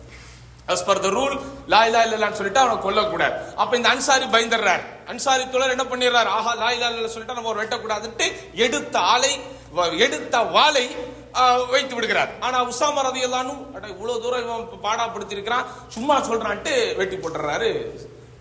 As 0.74 0.84
per 0.88 1.02
the 1.06 1.10
rule 1.18 1.36
law 1.74 1.80
இல்லலான்னு 1.88 2.38
சொல்லிட்டு 2.40 2.62
அவனை 2.64 2.76
கொல்லக்கூடாது. 2.86 3.36
அப்ப 3.62 3.72
இந்த 3.80 3.88
அன்சாரி 3.94 4.28
பயந்துடுறாரு. 4.36 4.84
அன்சாரி 5.06 5.50
தோழர் 5.50 5.70
என்ன 5.70 5.84
பண்ணிடுறார்? 5.84 6.24
ஆஹா 6.24 6.54
லா 6.54 6.70
இலா 6.70 7.06
சொல்லிட்டு 7.06 7.34
நம்ம 7.34 7.48
ஒரு 7.48 7.62
வெட்டக்கூடாதுன்ட்டு 7.62 8.54
எடுத்த 8.54 8.98
ஆலை 8.98 9.40
வ- 9.76 9.98
எடுத்த 9.98 10.38
வாளை 10.38 10.96
வைத்து 11.70 11.94
விடுகிறார். 11.94 12.30
ஆனா 12.40 12.64
உசாமா 12.64 13.04
ரதி 13.04 13.20
எல்லானும் 13.20 13.74
இவ்வளவு 13.88 14.20
தூரம் 14.20 14.42
இவன் 14.42 14.68
பாடாப்படுத்திருக்கிறான் 14.82 15.64
சும்மா 15.88 16.20
சொல்றான்ட்டு 16.20 16.96
வெட்டி 16.96 17.16
போட்டுறாரு 17.16 17.86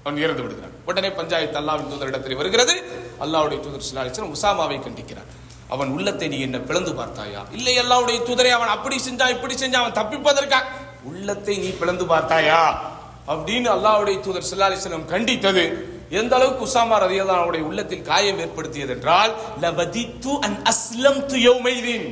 அவன் 0.03 0.21
இறந்து 0.21 0.41
விடுகிறான். 0.41 0.71
உடனே 0.85 1.11
பஞ்சாயத்து 1.11 1.59
அல்லாவின் 1.59 1.87
தூதர் 1.87 2.07
இடத்தில் 2.07 2.35
வருகிறது. 2.35 2.83
அல்லாவுடைய 3.19 3.59
தூதர் 3.59 3.83
சிலாலிசன் 3.93 4.31
உசாமாவை 4.31 4.79
கண்டிக்கிறார். 4.79 5.29
அவன் 5.69 5.87
உள்ளத்தை 5.87 6.27
நீ 6.27 6.39
என்ன 6.39 6.57
பிளந்து 6.57 6.95
பார்த்தாயா? 6.95 7.45
இல்லை 7.51 7.79
அல்லாவுடைய 7.79 8.19
தூதரை 8.23 8.49
அவன் 8.49 8.67
அப்படி 8.67 9.01
செஞ்சா 9.09 9.29
இப்படி 9.29 9.55
செஞ்சா 9.55 9.73
அவன் 9.73 9.91
தப்பிப்பதற்கா? 9.91 10.63
உள்ளத்தை 11.03 11.57
நீ 11.57 11.69
பிளந்து 11.69 12.05
பார்த்தாயா? 12.05 12.91
அப்படின்னு 13.27 13.69
அல்லாவுடைய 13.69 14.19
தூதர் 14.19 14.45
சிலாலிசனம் 14.55 15.09
கண்டித்தது. 15.09 15.93
எந்த 16.15 16.35
அளவுக்கு 16.35 16.65
உசாமா 16.65 16.95
ரதியல்லாஹு 17.03 17.41
அவருடைய 17.41 17.65
உள்ளத்தில் 17.65 18.01
காயம் 18.01 18.39
ஏற்படுத்தியது 18.39 18.93
என்றால் 18.93 19.31
லவதித்து 19.61 20.31
அன் 20.39 20.57
அஸ்லம் 20.63 21.21
து 21.31 21.37
யௌமைதீன். 21.47 22.07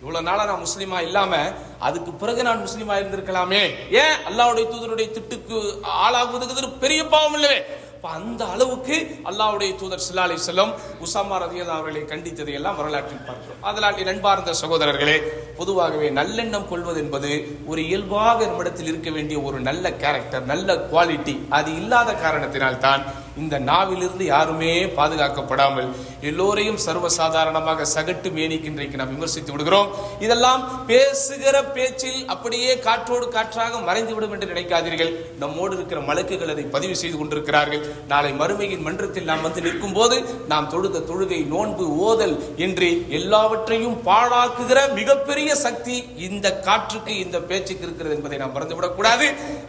இவ்வளவு 0.00 0.24
நாளா 0.24 0.44
நான் 0.44 0.64
முஸ்லீமா 0.66 1.00
இல்லாம 1.00 1.32
அதுக்கு 1.78 2.10
பிறகு 2.12 2.42
நான் 2.42 2.64
முஸ்லீமா 2.66 2.94
இருந்திருக்கலாமே. 2.94 3.62
ஏன்? 4.02 4.16
அல்லாவுடைய 4.28 4.64
தூதருடைய 4.72 5.08
திட்டுக்கு 5.16 5.56
ஆளாகுவதுக்கு 6.04 6.78
பெரிய 6.80 7.06
பாவம் 7.06 7.34
இல்லவே. 7.34 7.58
அப்ப 8.02 8.14
அந்த 8.14 8.44
அளவுக்கு 8.44 8.96
அல்லாஹ்வுடைய 9.30 9.72
தூதர் 9.80 10.00
சில்லாலி 10.00 10.36
செல்லும் 10.38 10.70
வஸல்லம் 10.70 11.02
உசாமா 11.04 11.36
ரதியல் 11.36 11.68
அவர்களை 11.68 12.00
கண்டித்ததை 12.04 12.52
எல்லாம் 12.52 12.78
வரலாற்றில் 12.78 13.20
பார்க்கிறோம் 13.26 13.60
அதனால் 13.62 14.00
நண்பார்ந்த 14.02 14.54
சகோதரர்களே 14.62 15.14
பொதுவாகவே 15.56 16.08
நல்லெண்ணம் 16.10 16.66
கொள்வது 16.68 16.98
என்பது 17.00 17.30
ஒரு 17.66 17.80
இயல்பாக 17.84 18.38
நம்மிடத்தில் 18.46 18.90
இருக்க 18.92 19.10
வேண்டிய 19.10 19.38
ஒரு 19.40 19.60
நல்ல 19.60 19.92
கேரக்டர் 19.96 20.44
நல்ல 20.44 20.76
குவாலிட்டி 20.86 21.34
அது 21.50 21.70
இல்லாத 21.74 22.16
காரணத்தினால் 22.16 22.82
தான் 22.82 23.04
இந்த 23.40 23.56
நாவிலிருந்து 23.68 24.24
யாருமே 24.32 24.70
பாதுகாக்கப்படாமல் 24.96 25.88
எல்லோரையும் 26.30 26.80
சர்வசாதாரணமாக 26.84 27.86
சகட்டு 27.92 28.28
மேனிக்கு 28.38 28.68
இன்றைக்கு 28.70 28.98
நாம் 29.00 29.12
விமர்சித்து 29.14 29.52
விடுகிறோம். 29.52 29.88
இதெல்லாம் 30.24 30.62
பேசுகிற 30.90 31.62
பேச்சில் 31.76 32.20
அப்படியே 32.34 32.72
காற்றோடு 32.86 33.26
காற்றாக 33.36 33.80
மறைந்துவிடும் 33.88 34.34
என்று 34.36 34.50
நினைக்காதீர்கள். 34.52 35.12
நம்மோடு 35.42 35.74
இருக்கிற 35.78 36.00
மலக்குகள் 36.10 36.52
அதை 36.54 36.64
பதிவு 36.74 36.96
செய்து 37.02 37.16
கொண்டிருக்கிறார்கள். 37.18 37.82
நாளை 38.12 38.32
மறுமையின் 38.42 38.84
மன்றத்தில் 38.88 39.28
நாம் 39.30 39.46
வந்து 39.46 39.64
நிற்கும் 39.66 39.96
போது 39.98 40.18
நாம் 40.52 40.70
தொழுத 40.74 41.04
தொழுகை 41.10 41.40
நோன்பு 41.54 41.86
ஓதல் 42.08 42.36
என்று 42.66 42.90
எல்லாவற்றையும் 43.20 43.98
பாழாக்குகிற 44.10 44.78
மிகப்பெரிய 45.00 45.50
சக்தி 45.64 45.96
இந்த 46.28 46.46
காற்றுக்கு 46.68 47.14
இந்த 47.24 47.40
பேச்சுக்கு 47.50 47.86
இருக்கிறது 47.88 48.16
என்பதை 48.18 48.38
நாம் 48.44 48.54
மறந்துவிடக்கூடாது. 48.58 49.26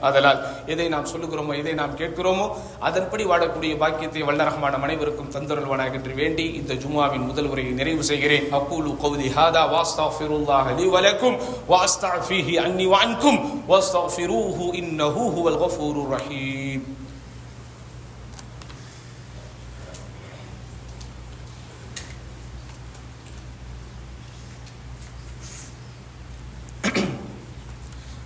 அதனால் 0.10 0.39
எதை 0.76 0.89
நாம் 0.97 1.12
சொல்லுகிறோமோ 1.13 1.58
எதை 1.63 1.73
நாம் 1.82 1.97
கேட்கிறோமோ 2.04 2.47
அதன்படி 2.89 3.23
வாழக்கூடிய 3.53 3.73
பாக்கியத்தை 3.81 4.23
வல்ல 4.29 4.47
ரஹ்மான் 4.49 4.77
அனைவருக்கும் 4.79 5.33
தந்தருள்வானாக 5.35 5.99
என்று 5.99 6.12
வேண்டி 6.21 6.47
இந்த 6.59 6.75
ஜும்மாவின் 6.83 7.27
முதல் 7.29 7.51
உரையை 7.51 7.73
நிறைவு 7.81 8.05
செய்கிறேன் 8.11 8.47
அக்கூலு 8.59 8.93
கௌதி 9.03 9.29
ஹாதா 9.37 9.64
வாஸ்தாஃபிருல்லாஹ் 9.75 10.71
லி 10.79 10.87
வலக்கும் 10.95 11.37
வாஸ்தாஃபிஹி 11.73 12.57
அன்னி 12.64 12.88
வஅன்கும் 12.95 13.41
வாஸ்தாஃபிரூஹு 13.73 14.69
இன்னஹு 14.83 15.27
ஹுவல் 15.37 15.61
கஃபூருர் 15.64 16.11
ரஹீம் 16.17 16.87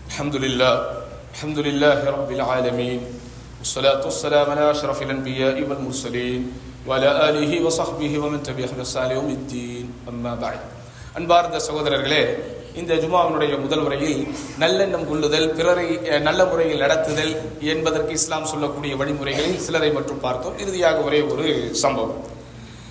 الحمد 0.09 0.37
لله 0.37 0.73
الحمد 1.35 1.59
لله 1.59 1.99
رب 2.07 2.31
العالمين 2.31 3.01
والصلاة 3.59 4.03
والسلام 4.03 4.47
على 4.49 4.65
أشرف 4.71 4.99
الأنبياء 5.01 5.57
والمرسلين 5.61 6.41
وعلى 6.83 7.09
آله 7.29 7.53
وصحبه 7.61 8.13
ومن 8.17 8.43
تبعهم 8.43 8.75
بإحسان 8.75 9.09
يوم 9.13 9.29
الدين 9.33 9.85
أما 10.05 10.33
بعد 10.37 10.61
அன்பார்ந்த 11.13 11.57
சகோதரர்களே 11.63 12.23
இந்த 12.75 12.93
ஜுமாவினுடைய 12.97 13.53
முதல் 13.59 13.83
உரையில் 13.83 14.19
நல்லெண்ணம் 14.59 15.05
கொள்ளுதல் 15.05 15.49
பிறரை 15.53 15.85
அஹ், 16.05 16.23
நல்ல 16.23 16.41
முறையில் 16.47 16.83
நடத்துதல் 16.83 17.33
என்பதற்கு 17.69 18.13
இஸ்லாம் 18.15 18.49
சொல்லக்கூடிய 18.49 18.93
வழிமுறைகளில் 18.97 19.61
சிலரை 19.63 19.91
மட்டும் 19.93 20.23
பார்த்தோம் 20.23 20.57
இறுதியாக 20.59 21.03
ஒரே 21.03 21.21
ஒரு 21.29 21.47
சம்பவம் 21.83 22.23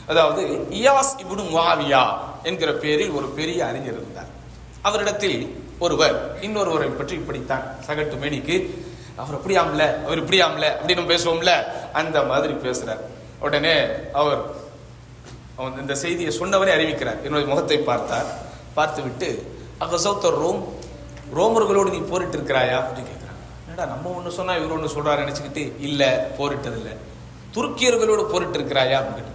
அதாவது 0.07 0.43
இயாஸ் 0.79 1.13
இப்னு 1.23 1.43
முஆவியா 1.49 2.03
என்கிற 2.43 2.71
பேரில் 2.79 3.15
ஒரு 3.17 3.27
பெரிய 3.33 3.59
அறிஞர் 3.67 3.97
இருந்தார் 3.97 4.29
அவரிடத்தில் 4.83 5.37
ஒருவர் 5.79 6.15
இன்னொருவரை 6.41 6.89
பற்றி 6.93 7.15
இப்படித்தான் 7.19 7.65
சகட்டு 7.87 8.17
மேனிக்கு 8.21 8.55
அவர் 9.22 9.36
இப்படியாம்ல 9.38 9.84
அவர் 10.06 10.20
இப்படியாம்ல 10.22 10.66
அப்படின்னு 10.78 11.00
நம்ம 11.00 11.12
பேசுவோம்ல 11.14 11.52
அந்த 12.00 12.18
மாதிரி 12.30 12.54
பேசுறார். 12.66 13.02
உடனே 13.46 13.74
அவர் 14.20 14.40
அவன் 15.58 15.80
இந்த 15.82 15.94
செய்தியை 16.04 16.32
சொன்னவரே 16.40 16.72
அறிவிக்கிறார். 16.76 17.20
என்னுடைய 17.26 17.46
முகத்தை 17.52 17.78
பார்த்தார். 17.90 18.28
பார்த்துவிட்டு 18.78 19.28
அகசௌத்தர் 19.84 20.40
ரோம் 20.42 20.60
ரோமர்களோடு 21.38 21.90
நீ 21.94 22.00
போரிட்டு 22.10 22.36
இருக்கிறாயா 22.38 22.76
அப்படின்னு 22.80 23.10
கேட்கிறான் 23.10 23.38
என்னடா 23.64 23.84
நம்ம 23.92 24.10
ஒன்று 24.18 24.36
சொன்னா 24.38 24.56
இவர் 24.58 24.74
ஒன்று 24.76 24.94
சொல்றாரு 24.96 25.24
நினைச்சுக்கிட்டு 25.24 25.64
இல்லை 25.86 26.10
போரிட்டதில்லை. 26.38 26.94
துருக்கியர்களோடு 27.56 28.24
போரிட்டு 28.32 28.58
இருக்கிறாயா 28.58 28.98
அப்படின்னு 29.02 29.32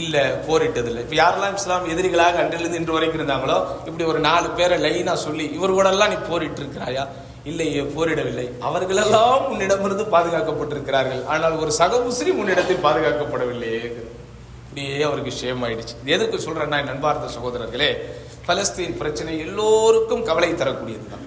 இல்லை 0.00 0.22
போரிட்டதில்லை. 0.46 1.02
இப்போ 1.04 1.16
யாரெல்லாம் 1.22 1.56
இஸ்லாம் 1.58 1.90
எதிரிகளாக 1.94 2.40
அன்றிலிருந்து 2.42 2.80
இன்று 2.80 2.96
வரைக்கும் 2.96 3.20
இருந்தாங்களோ 3.20 3.58
இப்படி 3.88 4.04
ஒரு 4.12 4.20
நாலு 4.28 4.48
பேரை 4.58 4.76
லைனாக 4.84 5.18
சொல்லி 5.26 5.46
இவர்களெல்லாம் 5.58 6.12
நீ 6.14 6.18
போரிட்டு 6.30 6.60
இருக்கிறாயா 6.62 7.04
இல்லையே 7.50 7.80
போரிடவில்லை. 7.94 8.44
அவர்களெல்லாம் 8.68 9.42
உன்னிடமிருந்து 9.52 10.04
பாதுகாக்கப்பட்டிருக்கிறார்கள். 10.14 11.22
ஆனால் 11.32 11.56
ஒரு 11.62 11.72
சக 11.80 11.98
முஸ்லீம் 12.08 12.38
உன்னிடத்தில் 12.42 12.84
பாதுகாக்கப்படவில்லையே. 12.86 13.82
இப்படியே 14.62 14.94
அவருக்கு 15.08 15.32
ஷேம் 15.40 15.62
ஆயிடுச்சு. 15.66 15.94
எதுக்கு 16.14 16.36
சொல்றேன்னா 16.44 16.78
நண்பார்த்த 16.78 16.92
நண்பார்ந்த 16.92 17.26
சகோதரர்களே 17.36 17.90
பலஸ்தீன் 18.46 18.96
பிரச்சனை 19.00 19.34
எல்லோருக்கும் 19.46 20.24
கவலை 20.28 20.50
தரக்கூடியது 20.62 21.06
தான் 21.12 21.26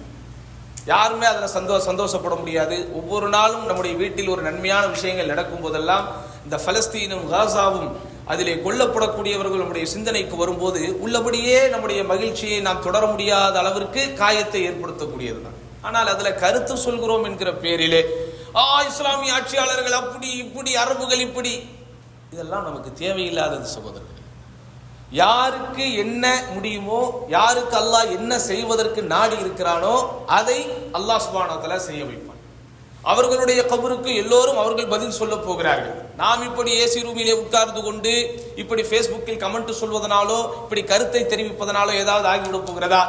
யாருமே 0.92 1.26
அதில் 1.30 1.54
சந்தோ 1.54 1.78
சந்தோஷப்பட 1.86 2.34
முடியாது. 2.40 2.76
ஒவ்வொரு 2.98 3.28
நாளும் 3.36 3.64
நம்முடைய 3.70 3.94
வீட்டில் 4.02 4.32
ஒரு 4.34 4.42
நன்மையான 4.48 4.84
விஷயங்கள் 4.96 5.32
நடக்கும் 5.32 5.64
போதெல்லாம் 5.64 6.04
இந்த 6.46 6.56
பலஸ்தீனும் 6.66 7.26
காசாவும் 7.32 7.88
அதிலே 8.32 8.54
கொல்லப்படக்கூடியவர்கள் 8.66 9.62
நம்முடைய 9.62 9.86
சிந்தனைக்கு 9.94 10.36
வரும்போது 10.42 10.82
உள்ளபடியே 11.04 11.58
நம்முடைய 11.74 12.00
மகிழ்ச்சியை 12.12 12.60
நாம் 12.66 12.84
தொடர 12.88 13.04
முடியாத 13.14 13.54
அளவிற்கு 13.62 14.02
காயத்தை 14.22 14.62
ஏற்படுத்தக்கூடியது 14.70 15.40
தான் 15.46 15.58
ஆனால் 15.86 16.12
அதுல 16.12 16.30
கருத்து 16.42 16.74
சொல்கிறோம் 16.86 17.26
என்கிற 17.28 17.50
பேரிலே 17.64 18.02
ஆ 18.60 18.66
இஸ்லாமிய 18.90 19.34
ஆட்சியாளர்கள் 19.38 19.98
அப்படி 20.02 20.28
இப்படி 20.44 20.70
அரபுகள் 20.82 21.24
இப்படி. 21.26 21.52
இதெல்லாம் 22.34 22.66
நமக்கு 22.68 22.90
தேவையில்லாதது 23.02 23.66
சகோதரர்கள். 23.74 24.24
யாருக்கு 25.22 25.84
என்ன 26.04 26.24
முடியுமோ 26.54 27.00
யாருக்கு 27.36 27.76
அல்லாஹ் 27.82 28.10
என்ன 28.16 28.32
செய்வதற்கு 28.48 29.00
நாடி 29.12 29.36
இருக்கிறானோ 29.44 29.94
அதை 30.38 30.58
அல்லாஹ் 30.98 31.22
சுபானத்தில் 31.26 31.86
செய்ய 31.86 32.02
வைப்பான். 32.08 32.42
அவர்களுடைய 33.12 33.60
கபருக்கு 33.72 34.10
எல்லோரும் 34.22 34.60
அவர்கள் 34.62 34.92
பதில் 34.94 35.18
சொல்ல 35.20 35.34
போகிறார்கள். 35.46 35.96
நாம் 36.22 36.46
இப்படி 36.48 36.70
ஏசி 36.82 37.00
ரூமிலே 37.06 37.34
உட்கார்ந்து 37.42 37.80
கொண்டு 37.86 38.12
இப்படி 38.62 38.82
ஃபேஸ்புக்கில் 38.88 39.42
கமெண்ட் 39.44 39.78
சொல்வதனாலோ 39.82 40.40
இப்படி 40.62 40.82
கருத்தை 40.92 41.22
தெரிவிப்பதனாலோ 41.32 41.92
ஏதாவது 42.02 42.28
ஆகிவிட 42.32 42.60
போகிறதா? 42.68 43.02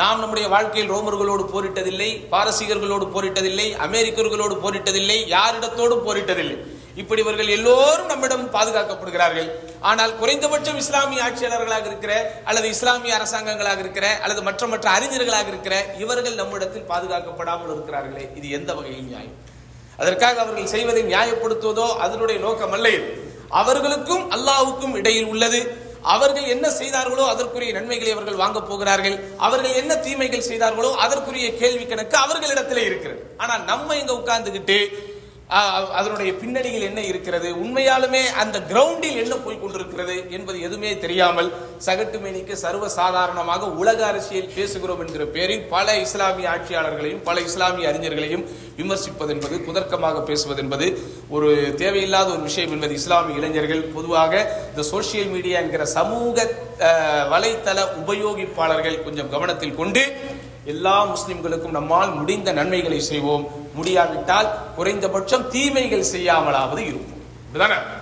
நாம் 0.00 0.20
நம்முடைய 0.20 0.46
வாழ்க்கையில் 0.52 0.92
ரோமர்களோடு 0.92 1.42
போரிட்டதில்லை 1.52 2.08
பாரசீகர்களோடு 2.30 3.06
போரிட்டதில்லை 3.14 3.66
அமெரிக்கர்களோடு 3.86 4.54
போரிட்டதில்லை 4.62 5.16
யாரிடத்தோடும் 5.34 6.04
போரிட்டதில்லை. 6.06 6.56
இப்படி 7.00 7.20
இவர்கள் 7.24 7.50
எல்லோரும் 7.56 8.08
நம்மிடம் 8.12 8.46
பாதுகாக்கப்படுகிறார்கள். 8.54 9.48
ஆனால் 9.90 10.12
குறைந்தபட்சம் 10.20 10.78
இஸ்லாமிய 10.82 11.26
ஆட்சியாளர்களாக 11.26 11.86
இருக்கிற 11.90 12.14
அல்லது 12.48 12.66
இஸ்லாமிய 12.74 13.18
அரசாங்கங்களாக 13.18 13.80
இருக்கிற 13.84 14.06
அல்லது 14.24 14.42
மற்ற 14.48 14.66
மற்ற 14.72 14.88
அறிஞர்களாக 14.96 15.46
இருக்கிற 15.52 15.76
இவர்கள் 16.04 16.40
நம்மிடத்தில் 16.40 16.88
பாதுகாக்கப்படாமல் 16.92 17.72
இருக்கிறார்களே. 17.74 18.24
இது 18.38 18.50
எந்த 18.60 18.70
வகையில் 18.78 19.08
நியாயம்? 19.10 19.36
அதற்காக 20.02 20.40
அவர்கள் 20.40 20.74
செய்வதை 20.74 21.04
நியாயப்படுத்துவதோ 21.14 21.88
அதனுடைய 22.06 22.38
நோக்கம் 22.48 22.76
அல்ல 22.78 22.88
அவர்களுக்கும் 23.62 24.26
அல்லாவுக்கும் 24.36 24.94
இடையில் 25.00 25.30
உள்ளது. 25.32 25.62
அவர்கள் 26.02 26.46
என்ன 26.54 26.70
செய்தார்களோ 26.70 27.24
அதற்குரிய 27.24 27.72
நன்மைகளை 27.72 28.12
அவர்கள் 28.12 28.34
வாங்க 28.34 28.60
போகிறார்கள். 28.60 29.16
அவர்கள் 29.36 29.72
என்ன 29.72 29.96
தீமைகள் 29.96 30.48
செய்தார்களோ 30.50 30.90
அதற்குரிய 30.92 31.56
கேள்வி 31.56 31.86
கணக்கு 31.86 32.16
அவர்களிடத்திலே 32.16 32.84
இருக்கிறது. 32.90 33.22
ஆனால் 33.36 33.64
நம்ம 33.64 33.96
இங்க 33.96 34.12
உட்கார்ந்துகிட்டு 34.12 34.78
அதனுடைய 35.98 36.30
பின்னணியில் 36.40 36.86
என்ன 36.88 37.00
இருக்கிறது? 37.08 37.48
உண்மையாலுமே 37.62 38.20
அந்த 38.42 38.56
கிரவுண்டில் 38.70 39.18
என்ன 39.22 39.34
போய் 39.44 39.58
கொண்டிருக்கிறது 39.62 40.14
என்பது 40.36 40.58
எதுவுமே 40.66 40.90
தெரியாமல் 41.04 41.48
சகட்டுமேனிக்கு 41.86 42.54
சர்வ 42.62 42.88
சாதாரணமாக 42.96 43.68
உலக 43.80 43.98
அரசியல் 44.10 44.52
பேசுகிறோம் 44.56 45.02
என்கிற 45.04 45.24
பேரில் 45.36 45.64
பல 45.74 45.96
இஸ்லாமிய 46.04 46.52
ஆட்சியாளர்களையும் 46.54 47.22
பல 47.28 47.40
இஸ்லாமிய 47.48 47.90
அறிஞர்களையும் 47.92 48.44
விமர்சிப்பது 48.80 49.32
என்பது 49.34 49.56
குதர்க்கமாக 49.66 50.22
பேசுவது 50.30 50.62
என்பது 50.64 50.86
ஒரு 51.36 51.50
தேவையில்லாத 51.82 52.30
ஒரு 52.36 52.42
விஷயம் 52.50 52.74
என்பது 52.76 52.94
இஸ்லாமிய 53.00 53.40
இளைஞர்கள். 53.40 53.82
பொதுவாக 53.96 54.32
இந்த 54.70 54.84
சோசியல் 54.92 55.32
மீடியா 55.34 55.58
என்கிற 55.64 55.86
சமூக 55.98 56.46
வலைத்தள 57.34 57.78
உபயோகிப்பாளர்கள் 58.02 59.02
கொஞ்சம் 59.08 59.32
கவனத்தில் 59.34 59.78
கொண்டு 59.80 60.04
எல்லா 60.72 60.96
முஸ்லிம்களுக்கும் 61.12 61.76
நம்மால் 61.76 62.16
முடிந்த 62.18 62.50
நன்மைகளை 62.58 63.00
செய்வோம். 63.10 63.44
முடியாவிட்டால் 63.74 64.48
குறைந்தபட்சம் 64.76 65.48
தீமைகள் 65.50 66.10
செய்யாமலாவது 66.12 66.82
இருப்போம் 66.86 67.21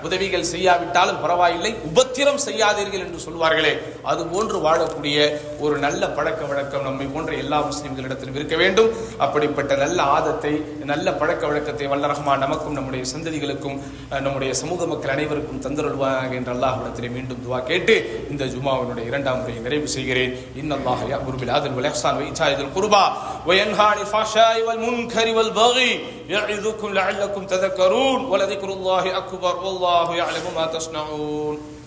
உதவிகள் 0.05 0.47
செய்யாவிட்டாலும் 0.49 1.19
பரவாயில்லை 1.21 1.69
உபத்திரம் 1.88 2.39
செய்யாதீர்கள் 2.43 3.03
என்று 3.03 3.19
சொல்வார்களே 3.26 3.71
அது 4.05 4.21
போன்று 4.32 4.57
வாழக்கூடிய 4.65 5.17
ஒரு 5.59 5.76
நல்ல 5.84 6.09
பழக்க 6.09 6.41
வழக்கம் 6.45 6.86
நம்மை 6.88 7.05
போன்ற 7.09 7.32
எல்லா 7.41 7.57
முஸ்லிம்களிடத்திலும் 7.67 8.38
இருக்க 8.38 8.55
வேண்டும் 8.61 8.89
அப்படிப்பட்ட 9.26 9.76
நல்ல 9.78 9.99
ஆதத்தை 10.15 10.53
நல்ல 10.91 11.13
பழக்க 11.13 11.43
வழக்கத்தை 11.47 11.88
வல்ல 11.91 12.09
ரஹ்மான் 12.11 12.43
நமக்கும் 12.43 12.78
நம்முடைய 12.78 13.03
சந்ததிகளுக்கும் 13.13 13.78
அஹ், 14.09 14.23
நம்முடைய 14.26 14.51
சமூக 14.61 14.88
மக்கள் 14.88 15.13
அனைவருக்கும் 15.15 15.63
தந்தருள்வாங்க 15.65 16.36
என்று 16.39 16.53
அல்லாஹ்விடத்திலே 16.55 17.11
மீண்டும் 17.15 17.43
துவா 17.45 17.61
கேட்டு 17.69 17.95
இந்த 18.32 18.49
ஜுமாவினுடைய 18.53 19.05
இரண்டாம் 19.07 19.39
முறையை 19.41 19.61
நிறைவு 19.61 19.89
செய்கிறேன் 19.95 20.34
இன்னல்லாஹ் 20.61 20.84
يأمر 21.07 21.34
بالعدل 21.36 21.71
والإحسان 21.78 22.13
وإيتاء 22.15 22.49
ذي 22.51 22.63
القربى 22.63 23.05
وينهى 23.47 23.86
عن 23.86 23.97
الفحشاء 23.99 24.55
والمنكر 24.67 25.28
والبغي 25.34 25.91
يعظكم 26.30 26.89
لعلكم 26.93 27.41
تذكرون 27.47 28.19
ولذكر 28.26 28.69
الله 28.71 29.03
أكبر 29.41 29.64
والله 29.64 30.16
يعلم 30.16 30.43
ما 30.57 30.66
تصنعون. 30.66 31.80